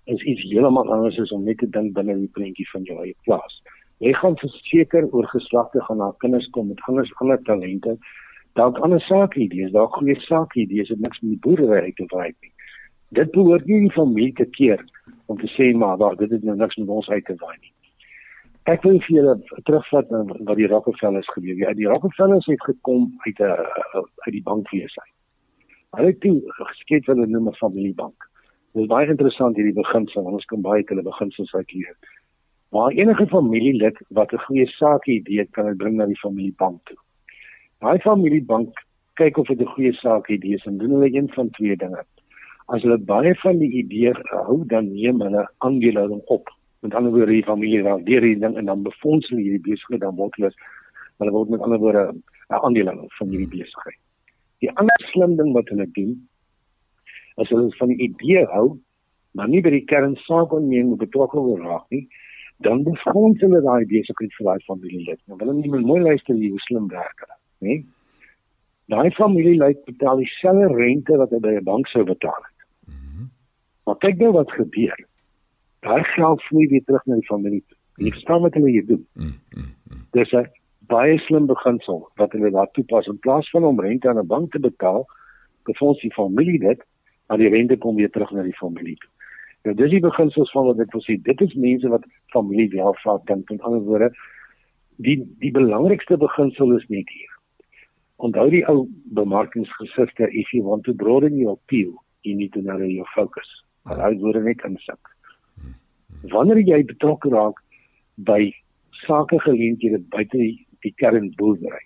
[0.05, 3.15] is iets heeltemal anders as om net te dink binne die prentjie van jou eie
[3.23, 3.61] plaas.
[3.99, 7.97] Jy gaan verseker oor geslagte gaan na kinders kom met anders ander talente.
[8.53, 12.33] Dalk ander sake idees, dalk goeie sake idees, dit niks met die boerdery te waai
[12.41, 12.51] nie.
[13.09, 14.83] Dit behoort nie die familie te keer
[15.27, 17.73] om te sê maar daar dit het nou niks met ons uit te waai nie.
[18.67, 21.55] Ek wil vir julle terugvat na wat die Rockefellers gebeur.
[21.55, 23.53] Ja, die Rockefellers het gekom uit 'n
[24.25, 25.03] uit die bankwese.
[25.95, 28.27] Hulle het toe geskep wat hulle noem 'n familiebank.
[28.73, 31.95] Dit is baie interessant hierdie beginsel, want ons kan baie hulle beginsels uit hier.
[32.71, 36.79] Maar enige familielid wat 'n goeie saak idee het, kan dit bring na die familiebank
[36.83, 36.97] toe.
[37.79, 41.49] Daai familiebank kyk of dit 'n goeie saak idee is en doen hulle een van
[41.49, 42.03] twee dinge
[42.73, 46.49] as hulle baie van die idee hou dan neem hulle aandeelhouding op.
[46.83, 50.03] Met ander woorde die familie dan deur hierdie ding en dan befonds hulle hierdie besigheid
[50.03, 50.51] dan word hulle
[51.21, 53.99] hulle word met ander woorde 'n aandeelhouer van hierdie besigheid.
[54.59, 56.13] Die ander slim ding wat hulle doen
[57.37, 58.77] as hulle van die idee hou
[59.31, 62.07] maar nie by die kernsaak onneem betrokke wil raak nie
[62.65, 65.21] dan befonds hulle daai besigheid vir daai familielid.
[65.27, 67.83] Nou wil hulle nie mooi luister hoe slim werk hulle nê
[68.87, 72.56] Daai familie lê betaal dieselfde rente wat hy by 'n bank sou betaal het.
[73.87, 74.99] Maar kyk nou wat gebeur.
[75.79, 77.63] Daai geld vloei weer terug na die familie.
[77.95, 79.03] Jy verstaan wat hulle hier doen.
[79.15, 80.01] Mm, mm, mm.
[80.11, 80.49] Dis 'n
[80.91, 84.51] baie slim beginsel wat hulle daar toepas in plaas van om rente aan 'n bank
[84.51, 85.05] te betaal,
[85.63, 86.83] befonds die familie dit,
[87.27, 88.97] maar die rente kom weer terug na die familie.
[89.63, 91.21] Nou dis die beginsels van wat ek wil sê.
[91.21, 93.49] Dit is mense wat familie welvaart dink.
[93.49, 94.11] In ander woorde,
[94.97, 97.31] die die belangrikste beginsel is net hier.
[98.15, 102.89] Onthou die ou bemarkingsgesigte if you want to broaden your appeal, you need to narrow
[102.89, 105.13] your focus maar hy word net insit.
[106.31, 107.61] Wanneer jy betrokke raak
[108.27, 108.51] by
[109.05, 111.83] sakegeleenthede buite die, die kernboerdery.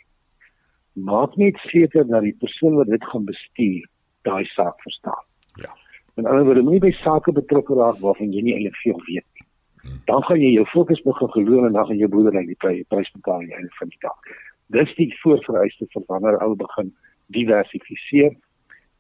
[0.94, 3.86] Maak net seker dat die persoon wat dit gaan bestuur,
[4.28, 5.28] daai saak verstaan.
[5.62, 5.72] Ja.
[6.20, 9.48] En ander woorde, moenie by sake betrokke raak waarvan jy nie eintlik veel weet nie.
[9.82, 10.00] Hmm.
[10.10, 13.40] Dan gaan jy jou fokus begin verloor en dan gaan jou boerdery die prys betaal
[13.40, 14.34] aan die einde van die dag.
[14.76, 16.92] Dis die voorvereiste vir wanneer ou begin
[17.36, 18.36] diversifiseer.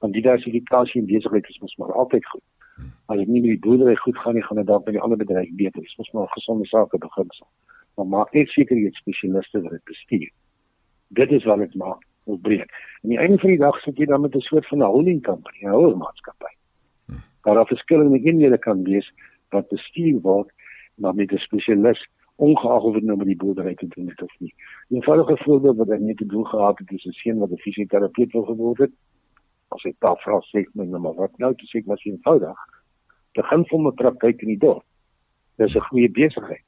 [0.01, 2.43] Want diversifikasie in besigheid is mos maar altyd goed.
[3.05, 5.17] As dit nie met die boerdery goed gaan nie, gaan dit dalk by die ander
[5.17, 5.81] bedryf beter.
[5.81, 7.47] Dis mos maar 'n gesonde sake beginsel.
[7.95, 10.29] Maar maak net seker jy het spesialiste wat dit bestuur.
[11.07, 12.71] Dit is wat dit maak opbreek.
[13.03, 15.23] En die einde van die dag sit jy dan met 'n soort van 'n holding
[15.23, 16.53] company, 'n houermaatskappy.
[17.43, 19.13] Daar daar verskillende eenhede kan wees
[19.49, 20.51] wat bestuur word
[20.95, 24.33] maar met 'n spesialis ongeag of dit nou met die boerdery te doen het of
[24.39, 24.53] nie.
[24.89, 27.57] 'n Eenvoudige voorbeeld wat ek net te doen gehad het, is 'n seun wat 'n
[27.57, 28.91] fisioterapeut wil geword het.
[29.75, 32.57] As hy daar vra sê my nou maar wat nou, dis ek was eenvoudig.
[33.37, 34.83] Begin van 'n praktyk in die dorp.
[35.57, 36.65] Dis 'n goeie besigheid.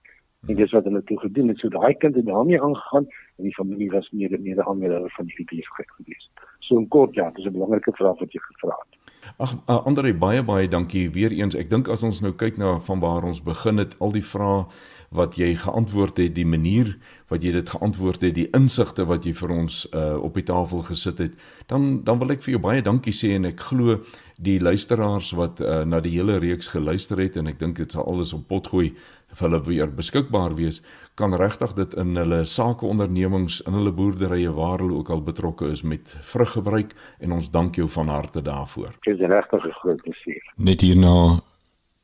[0.48, 1.60] En dis wat hulle toe gedoen het.
[1.60, 3.06] So daai kind het daarmee aangegaan
[3.38, 6.30] en die familie was meer meer aanmelde van die besigheid gewees.
[6.60, 9.00] So in kort ja, dis 'n belangrike vraag wat jy gevra het.
[9.38, 11.56] Ag uh, Andre baie baie dankie weer eens.
[11.56, 14.66] Ek dink as ons nou kyk na van waar ons begin het, al die vrae
[15.14, 16.96] wat jy geantwoord het, die manier
[17.30, 20.84] wat jy dit geantwoord het, die insigte wat jy vir ons uh, op die tafel
[20.90, 21.40] gesit het,
[21.72, 24.00] dan dan wil ek vir jou baie dankie sê en ek glo
[24.44, 28.08] die luisteraars wat uh, na die hele reeks geluister het en ek dink dit sal
[28.10, 28.92] alles op potgooi
[29.34, 30.82] vir hulle weer beskikbaar wees
[31.16, 35.84] kan regtig dit in hulle sakeondernemings in hulle boerderye waar hulle ook al betrokke is
[35.86, 38.98] met vruggebruik en ons dank jou van harte daarvoor.
[39.06, 40.54] Dit is regtig 'n groot plesier.
[40.58, 41.40] Net hierna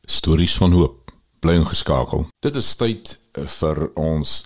[0.06, 1.09] stories van hoop
[1.40, 2.28] bly ingeskakel.
[2.44, 3.18] Dit is tyd
[3.60, 4.44] vir ons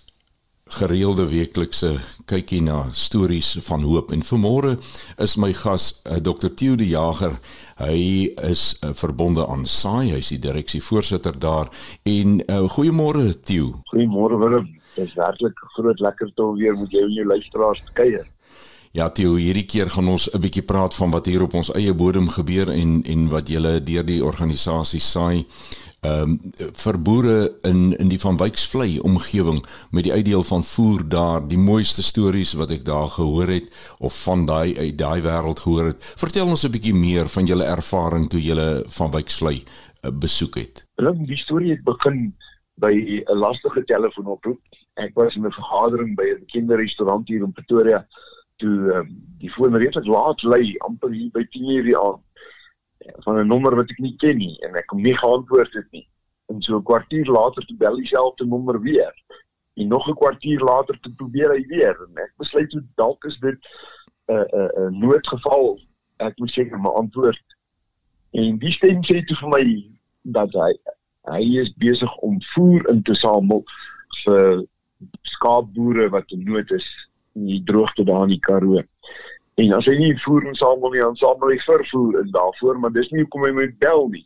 [0.73, 4.77] gereelde weeklikse kykie na stories van hoop en vanmôre
[5.21, 6.49] is my gas uh, Dr.
[6.55, 7.35] Theo de Jager
[7.81, 11.71] Hy is uh, verbonde aan SAI, hy is die direksievoorsitter daar.
[12.05, 13.71] En uh, goeiemôre Tieu.
[13.89, 14.69] Goeiemôre Willem.
[14.93, 18.27] Dit is werklik groot lekker om weer met jou en jou luisteraars te kuier.
[18.93, 21.93] Ja Tieu, hierdie keer gaan ons 'n bietjie praat van wat hier op ons eie
[21.93, 25.45] bodem gebeur en en wat julle deur die organisasie SAI
[26.03, 26.39] ehm um,
[26.83, 29.61] vir boere in in die van Wyksvlei omgewing
[29.91, 34.17] met die uitdeel van voer daar die mooiste stories wat ek daar gehoor het of
[34.23, 36.13] van daai uit daai wêreld gehoor het.
[36.23, 40.85] Vertel ons 'n bietjie meer van julle ervaring toe julle van Wyksvlei uh, besoek het.
[40.95, 42.35] Hulle die storie het begin
[42.75, 44.59] by 'n lastige telefoonoproep.
[44.93, 48.07] Ek was in 'n vergadering by 'n kinderrestaurant hier in Pretoria
[48.55, 49.07] toe um,
[49.39, 52.21] die foon reeds laat lê amper hier by 10:00 die aand
[53.25, 56.07] van 'n nommer wat ek nie ken nie en ek kom nie geantwoord het nie.
[56.49, 59.13] En so 'n kwartier later toe bel dieselfde nommer weer.
[59.75, 63.37] En nog 'n kwartier later toe probeer hy weer en ek besluit toe dalk is
[63.39, 63.59] dit
[64.27, 65.79] 'n uh, 'n uh, 'n uh, noodgeval.
[66.17, 67.43] Ek moet seker my antwoord.
[68.31, 69.63] En die stem sê toe vir my
[70.21, 70.73] dat hy
[71.31, 73.63] hy is besig om voer in te samel
[74.23, 74.65] vir
[75.21, 76.87] skaapboere wat in nood is
[77.35, 78.83] in die droogte daar in die Karoo.
[79.55, 82.93] En as hy nie voer en samel nie, dan samel hy vervoer in daarvoor, maar
[82.93, 84.25] dis nie hoekom hy moet bel nie.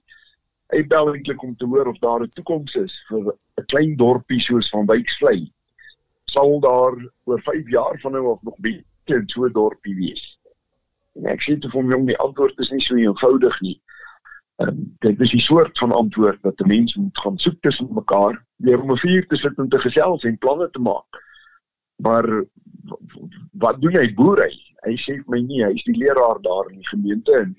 [0.72, 4.40] Hy bel eintlik om te hoor of daar 'n toekoms is vir 'n klein dorpie
[4.40, 5.52] soos van Wyksvlei.
[6.32, 10.38] Sal daar oor 5 jaar van nou af nog baie in so 'n dorpie wees?
[11.16, 13.82] En ek sê te hom die antwoord is nie so eenvoudig nie.
[14.58, 18.46] Um, dit is die soort van antwoord wat 'n mens moet gaan soek tussen mekaar,
[18.58, 21.27] deur om 'n vuur te sit en te gesels en planne te maak.
[22.04, 22.26] Maar
[23.52, 24.54] wat doen hy boer hy?
[24.86, 27.56] Hy sê vir my nie, hy is die leraar daar in die gemeente en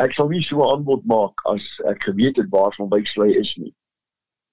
[0.00, 3.52] ek sal nie so 'n antwoord maak as ek geweet het waar van Wyksvlei is
[3.56, 3.72] nie.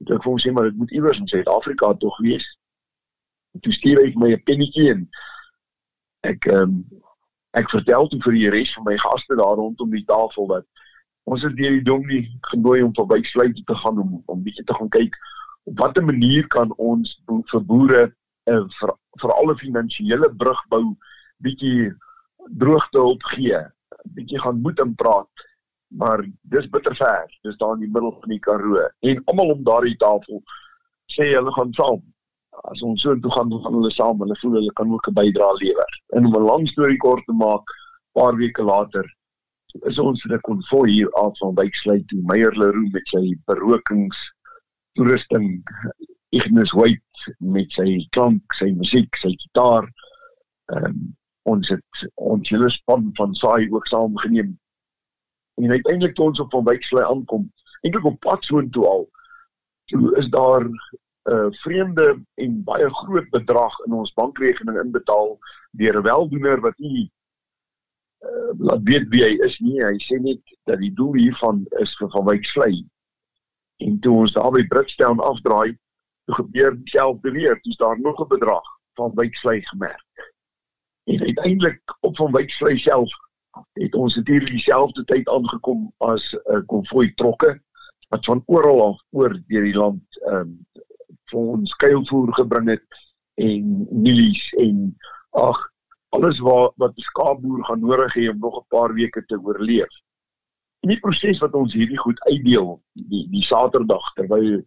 [0.01, 2.45] Ek dink vir hom sê maar dit moet iewers in Suid-Afrika tog wees.
[3.55, 5.09] En toe stuur hy my 'n pennetjie en
[6.23, 7.01] ek ehm um,
[7.53, 10.65] ek vertel toe vir die res van my gaste daar rondom die tafel dat
[11.29, 14.73] ons is deur die dominee genooi om vir Wyksvlei te gaan om om bietjie te
[14.73, 15.15] gaan kyk
[15.69, 17.13] op watter manier kan ons
[17.51, 18.01] vir boere
[18.51, 20.83] uh, vir, vir alle finansiële brug bou
[21.43, 21.91] bietjie
[22.59, 23.59] droogte hulp gee,
[24.15, 25.45] bietjie gaan moed in praat.
[25.93, 27.27] Maar dis bitter ver.
[27.45, 30.41] Dis daar in die middel van die Karoo en almal om daardie tafel
[31.13, 32.01] sê hulle gaan saam.
[32.69, 34.21] As ons so toe gaan, gaan hulle saam.
[34.25, 35.99] Hulle voel hulle kan ook 'n bydrae lewer.
[36.17, 37.75] En om 'n lang storie kort te maak,
[38.13, 39.05] paar weke later
[39.89, 44.17] is ons in 'n konvoi hier af van Wyksluit toe Meyer Leroux met sy berokings
[44.93, 45.63] toerusting
[46.33, 49.89] Ignis White met sy klank, sy musiek, sy gitaar.
[50.73, 51.03] Ehm um,
[51.43, 54.53] ons het ons hele span van saai ook saamgeneem.
[55.59, 57.49] En uiteindelik toe ons op van Wyksvlei aankom,
[57.81, 59.03] eintlik op pad so intoe al,
[59.91, 60.77] toe is daar 'n
[61.33, 65.37] uh, vreemde en baie groot bedrag in ons bankrekening inbetaal
[65.71, 67.11] deur 'n weldoener wat nie
[68.23, 69.79] uh, laat weet wie hy is nie.
[69.83, 72.85] Hy sê net dat die doel hiervan is vir van Wyksvlei.
[73.77, 75.77] En toe ons daar by Britstown afdraai,
[76.25, 78.63] toe gebeur dieselfde weer, dis daar nog 'n bedrag
[78.93, 80.33] van wyksvlei gemerk.
[81.03, 83.11] En uiteindelik op van wyksvlei self
[83.73, 87.61] het ons natuurlik dieselfde tyd aangekom as 'n uh, konvoi trokke
[88.09, 90.65] wat van oral af oor deur die land ehm um,
[91.29, 92.99] vir ons kuilvoer gebring het
[93.41, 94.97] en mielies en
[95.29, 95.59] ag
[96.13, 99.93] alles wat wat die skaapboer gaan nodig hê om nog 'n paar weke te oorleef.
[100.79, 104.65] In die proses wat ons hierdie goed uitdeel, die die Saterdag terwyl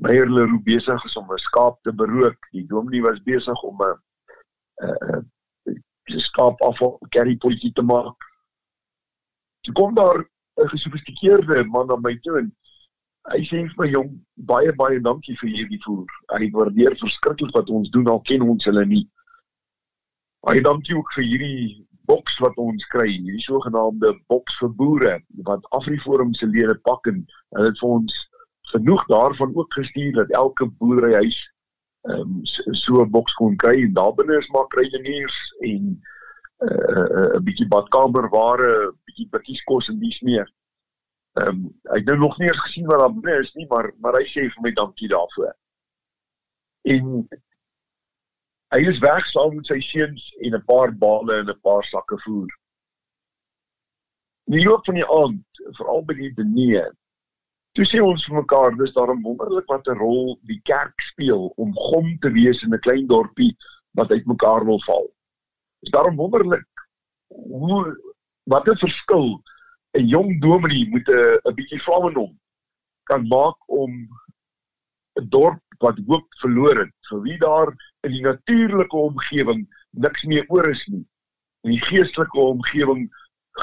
[0.00, 3.96] Meyer Leroux besig is om 'n skaap te berook, die dominee was besig om 'n
[4.82, 5.30] 'n
[6.14, 8.16] 'n skaap afval carry polisie te maak.
[9.64, 10.18] Toe kom daar
[10.56, 12.56] 'n gesofistikeerde man na my toe en
[13.32, 16.06] hy sê vir my jong, baie baie dankie vir hierdie voer.
[16.38, 19.04] Hy waardeer verskriklik wat ons doen al ken ons hulle nie.
[20.46, 25.66] Baie dankie ook vir hierdie boks wat ons kry, hierdie sogenaamde boks vir boere wat
[25.70, 27.26] Afriforum se lede pak en
[27.56, 28.27] hulle het vir ons
[28.72, 31.38] genoeg daarvan ook gestuur dat elke boerderyhuis
[32.08, 36.02] ehm um, so 'n boks kon kry en daar binne is maar kruideniers en 'n
[36.58, 40.52] uh, uh, uh, bietjie badkamerware, bietjie blikkies kos en dis meer.
[41.32, 43.92] Ehm um, ek het nou nog nie eens gesien wat daar binne is nie, maar
[43.98, 45.54] maar hy sê vir my dankie daarvoor.
[46.82, 47.28] En
[48.68, 52.18] Hy is weg saam met sy seuns en 'n paar bale en 'n paar sakke
[52.24, 52.50] voer.
[54.52, 55.46] Die loop van die aand,
[55.78, 56.82] veral by die dinee.
[57.72, 61.72] Toe sê ons vir mekaar, dis daarom wonderlik wat 'n rol die kerk speel om
[61.74, 63.56] gom te wees in 'n klein dorpie
[63.92, 65.06] wat uitmekaar wil val.
[65.80, 66.66] Dis daarom wonderlik
[67.28, 67.96] hoe
[68.44, 69.42] wat 'n verskil
[69.94, 72.38] 'n jong dominee met 'n 'n bietjie vlamme hom
[73.04, 73.92] kan maak om
[75.20, 77.70] 'n dorp wat hoop verloor het, vir wie daar
[78.06, 81.06] in die natuurlike omgewing niks meer oor is nie.
[81.62, 83.08] In die geestelike omgewing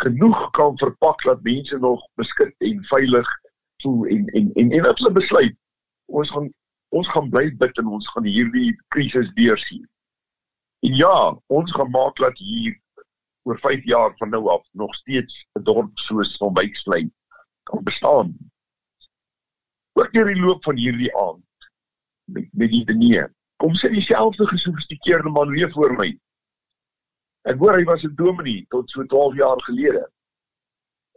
[0.02, 3.30] genoeg kan verpak dat mense nog beskik en veilig
[3.86, 5.58] voel en en en en dat hulle besluit
[6.06, 6.50] ons gaan
[6.96, 9.84] ons gaan bly bid en ons gaan hierdie krisis deursien.
[10.86, 11.16] En ja,
[11.48, 12.78] ons gaan maak dat hier
[13.46, 17.10] oor 5 jaar van nou af nog steeds 'n dorp soos van Wyksvlei
[17.64, 18.38] kan bestaan.
[19.94, 21.70] Oor die loop van hierdie aand
[22.26, 26.10] met met die dinge kom sit dieselfde gesofistikeerde man weer voor my.
[27.42, 30.12] Ek hoor hy was 'n dominee tot so 12 jaar gelede.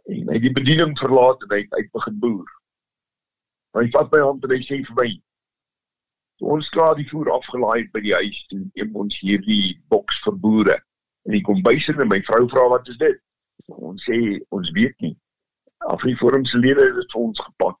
[0.05, 2.58] En hy het die bediening verlaat en hy het uit begin boer.
[3.77, 5.09] Hy vat my hand en hy sê vir my:
[6.53, 10.77] "Ons klaar die voer afgelaai by die huis toe neem ons hierdie boks vir boere."
[11.27, 13.19] En hy kom bysin en my vrou vra wat is dit?
[13.67, 15.13] Ons sê ons weet nie.
[15.93, 17.77] Afriforum se lede het dit vir ons gepak.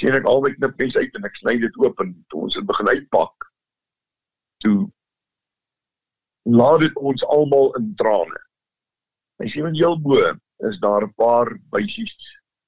[0.00, 2.88] Sien ek albei knip mes uit en ek sny dit oop en ons het begin
[2.94, 3.48] uitpak
[4.64, 4.88] toe
[6.48, 8.40] laat dit ons almal in trane.
[9.40, 10.20] Hy sê heel bo
[10.68, 12.16] is daar 'n paar bysies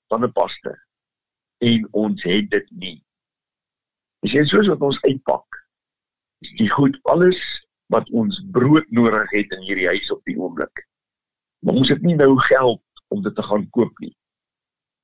[0.09, 0.77] van 'n paste
[1.63, 2.97] en ons het dit nie.
[4.23, 5.59] Hy sê soos wat ons uitpak,
[6.43, 7.39] is die goed alles
[7.95, 10.85] wat ons brood nodig het in hierdie huis op die oomblik.
[11.63, 12.83] Maar ons het nie nou geld
[13.15, 14.15] om dit te gaan koop nie.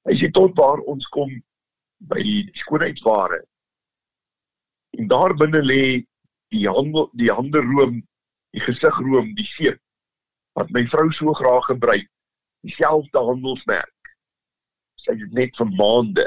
[0.08, 1.30] Hy sê tot waar ons kom
[2.10, 3.42] by die skoonheidsware.
[4.98, 5.82] En daar binne lê
[6.54, 8.00] die handel die hande room,
[8.56, 9.78] die gesig room, die seep
[10.58, 12.08] wat my vrou so graag gebruik,
[12.66, 14.14] dieselfde handelsmerk.
[15.04, 16.24] Sy het dit net vir maande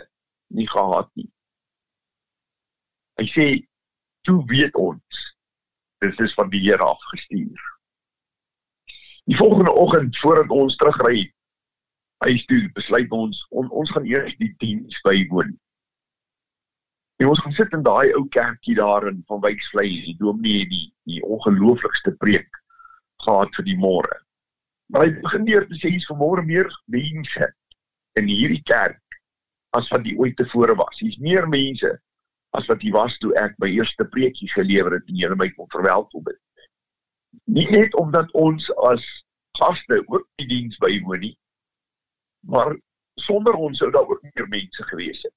[0.55, 1.29] nie gehad nie.
[3.21, 3.47] Hy sê
[4.27, 5.21] toe weet ons
[6.01, 7.67] dit is van die Here afgestuur.
[9.29, 11.27] Die volgende oggend voordat ons terugry
[12.25, 15.53] huis toe, besluit ons on, ons gaan eers die diens bywoon.
[17.21, 20.87] En ons gaan sit in daai ou kerkie daar in van Wyksvlei, die dominee die
[21.09, 22.61] die ongelooflikste preek
[23.25, 24.17] gehad vir die môre.
[24.93, 27.49] Maar hy begin deur te sê hier's vanmôre meer mense
[28.19, 29.00] in hierdie kerk
[29.77, 30.99] as wat die ooit tevore was.
[30.99, 31.91] Hier's meer mense
[32.57, 35.69] as wat hier was toe ek my eerste preekie gelewer het en julle my kon
[35.71, 36.39] verwelkom het.
[37.47, 39.03] Nie net omdat ons as
[39.59, 41.35] gaste ook die diens bywoon nie,
[42.47, 42.75] maar
[43.21, 45.35] sonder ons sou daar ook meer mense gewees het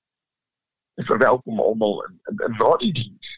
[0.94, 3.30] en verwelkom almal in in, in na die diens.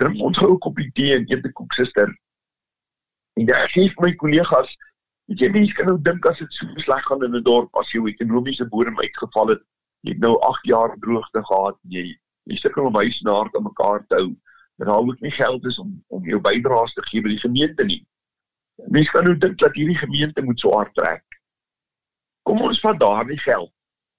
[0.00, 2.08] Drink ons gou 'n koppie tee en eet 'n koek suster.
[3.40, 4.70] En daar sê my kollegas,
[5.26, 7.92] weet jy mense kan nou dink as dit so sleg gaan in 'n dorp as
[7.92, 9.62] jou ekonomiese bodem uitgeval het,
[10.02, 12.06] jy het nou 8 jaar droogte gehad, jy
[12.50, 14.30] jy sukkel om huis na te mekaar te hou.
[14.80, 17.84] Dat daar ook nie geld is om om jou bydraes te gee by die gemeente
[17.86, 18.02] nie.
[18.90, 21.24] Mense kan nou dink dat hierdie gemeente moet so hard trek.
[22.42, 23.70] Kom ons vat daardie geld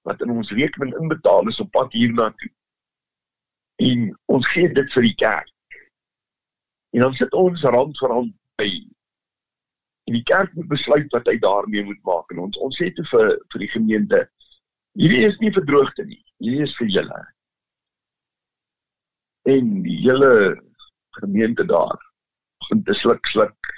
[0.07, 2.51] wat in ons rekening inbetaal is op pad hiernatoe
[3.83, 5.77] en ons gee dit vir die kerk.
[6.93, 8.69] En dan sit ons rand vir rand by.
[10.07, 13.05] En die kerk moet besluit wat hy daarmee moet maak en ons ons sê te
[13.11, 14.21] vir vir die gemeente
[14.99, 16.21] hierdie is nie vir droogte nie.
[16.43, 17.21] Hierdie is vir julle.
[19.43, 20.61] en die hele
[21.11, 21.99] gemeente daar
[22.59, 23.73] begin te sluk sluk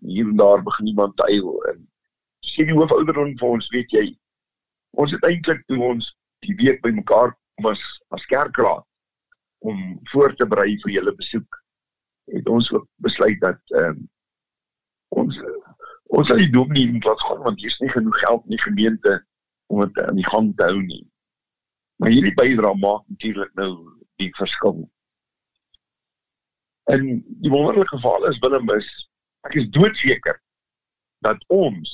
[0.00, 1.84] hier en daar begin iemand huil en
[2.42, 4.06] sê die hoofouder vir ons weet jy
[4.98, 6.10] ons het eintlik toe ons
[6.46, 7.82] die week bymekaar was
[8.16, 8.84] as kerkraad
[9.70, 9.78] om
[10.10, 11.62] voor te berei vir julle besoek
[12.34, 14.06] het ons ook besluit dat ehm um,
[15.22, 15.38] ons
[16.18, 19.14] ons sal die dominee moet laat gaan want hier's nie genoeg geld in die gemeente
[19.68, 21.04] om dit aan die gang te hou nie.
[21.98, 23.72] Maar hierdie bydrae maak natuurlik nou
[24.22, 24.84] die verskil.
[26.88, 27.04] En
[27.42, 28.88] die wonderlike geval is Willem is
[29.46, 30.40] ek is doodseker
[31.26, 31.90] dat ons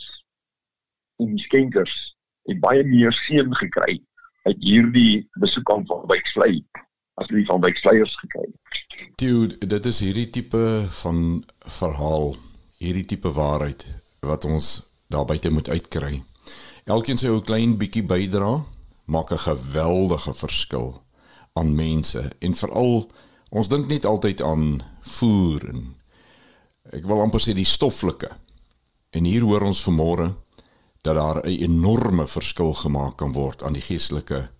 [1.22, 1.94] en skenkers
[2.48, 3.98] het baie meer seën gekry
[4.44, 6.58] uit hierdie besoek aan van Wyksvlei
[7.20, 8.82] as die van Wyksvleiers gekry het.
[9.22, 10.64] Dude, dit is hierdie tipe
[11.00, 11.18] van
[11.78, 12.34] verhaal,
[12.82, 13.86] hierdie tipe waarheid
[14.26, 14.74] wat ons
[15.08, 16.22] daar buite moet uitkry.
[16.84, 18.58] Elkeen sy ou klein bietjie bydra
[19.08, 21.00] maak 'n geweldige verskil
[21.56, 23.08] aan mense en veral
[23.48, 25.94] ons dink net altyd aan voer en
[26.92, 28.28] ek wil amper sê die stoffelike.
[29.16, 30.34] En hier hoor ons vanmôre
[31.02, 34.50] dat daar 'n enorme verskil gemaak kan word aan die geestelike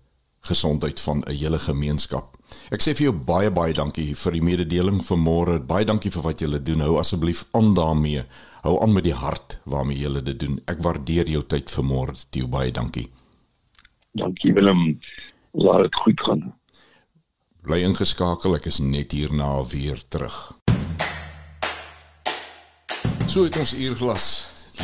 [0.41, 2.34] gesondheid van 'n hele gemeenskap.
[2.73, 5.59] Ek sê vir jou baie baie dankie vir die mededeling vanmôre.
[5.61, 6.81] Baie dankie vir wat julle doen.
[6.85, 8.25] Hou asseblief aan daarmee.
[8.65, 10.57] Hou aan met die hart waarmee julle dit doen.
[10.67, 12.17] Ek waardeer jou tyd vanmôre.
[12.29, 13.07] Tio baie dankie.
[14.17, 14.99] Dankie Willem.
[15.53, 16.43] Laat dit goed gaan.
[17.65, 18.57] Bly ingeskakel.
[18.57, 20.55] Ek is net hierna weer terug.
[23.29, 24.25] So het ons uurglas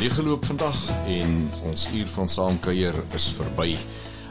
[0.00, 1.36] leeggeloop vandag en
[1.68, 3.76] ons uur van saamkuier is verby.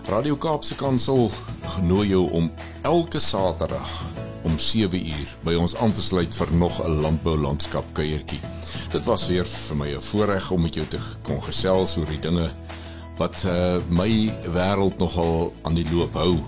[0.09, 1.29] Radio Kaapse Kansel
[1.75, 3.89] genooi jou om elke Saterdag
[4.43, 8.39] om 7 uur by ons aan te sluit vir nog 'n landbou landskap kuiertjie.
[8.91, 12.19] Dit was weer vir my 'n voorreg om met jou te kon gesels oor die
[12.19, 12.49] dinge
[13.17, 16.39] wat uh, my wêreld nogal aan die loop hou.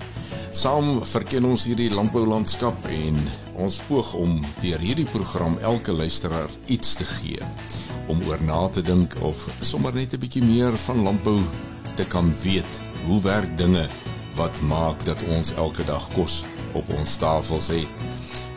[0.51, 6.49] Saam verken ons hierdie landbou landskap en ons poog om deur hierdie program elke luisteraar
[6.65, 7.39] iets te gee
[8.07, 11.39] om oor na te dink of sommer net 'n bietjie meer van landbou
[11.95, 13.87] te kan weet hoe werk dinge
[14.35, 16.43] wat maak dat ons elke dag kos
[16.73, 18.03] op ons tafels het.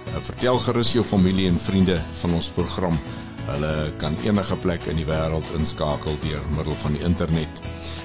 [0.08, 2.98] Uh, vertel gerus jou familie en vriende van ons program.
[3.46, 7.60] Hulle kan enige plek in die wêreld inskakel deur middel van die internet.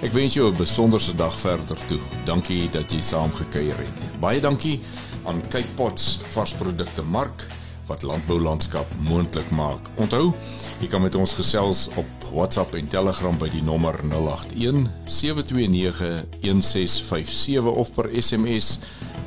[0.05, 1.99] Ek wens jou 'n besonderse dag verder toe.
[2.25, 4.19] Dankie dat jy saam gekuier het.
[4.19, 4.81] Baie dankie
[5.25, 7.47] aan Cape Pots varsprodukte mark
[7.91, 9.89] wat landboulandskap moontlik maak.
[9.99, 10.31] Onthou,
[10.79, 15.99] jy kan met ons gesels op WhatsApp en Telegram by die nommer 081 729
[16.39, 18.77] 1657 of per SMS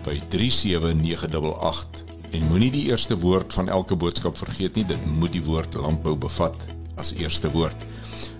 [0.07, 2.05] by 37988.
[2.35, 6.17] En moenie die eerste woord van elke boodskap vergeet nie, dit moet die woord landbou
[6.19, 6.57] bevat
[6.99, 7.85] as eerste woord.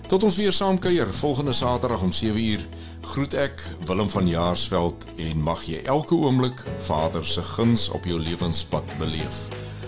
[0.09, 2.65] Tot ons weer saam kuier volgende Saterdag om 7uur.
[3.13, 8.17] Groet ek Willem van Jaarsveld en mag jy elke oomblik Vader se guns op jou
[8.19, 9.45] lewenspad beleef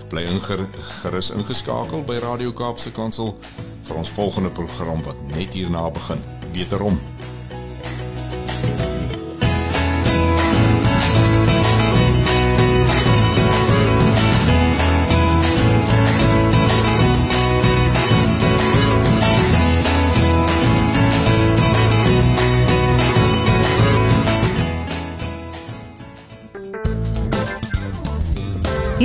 [0.09, 0.63] bly inger,
[1.01, 3.33] gerus ingeskakel by Radio Kaapse Kansel
[3.87, 6.21] vir ons volgende program wat net hierna begin.
[6.55, 6.99] Wederom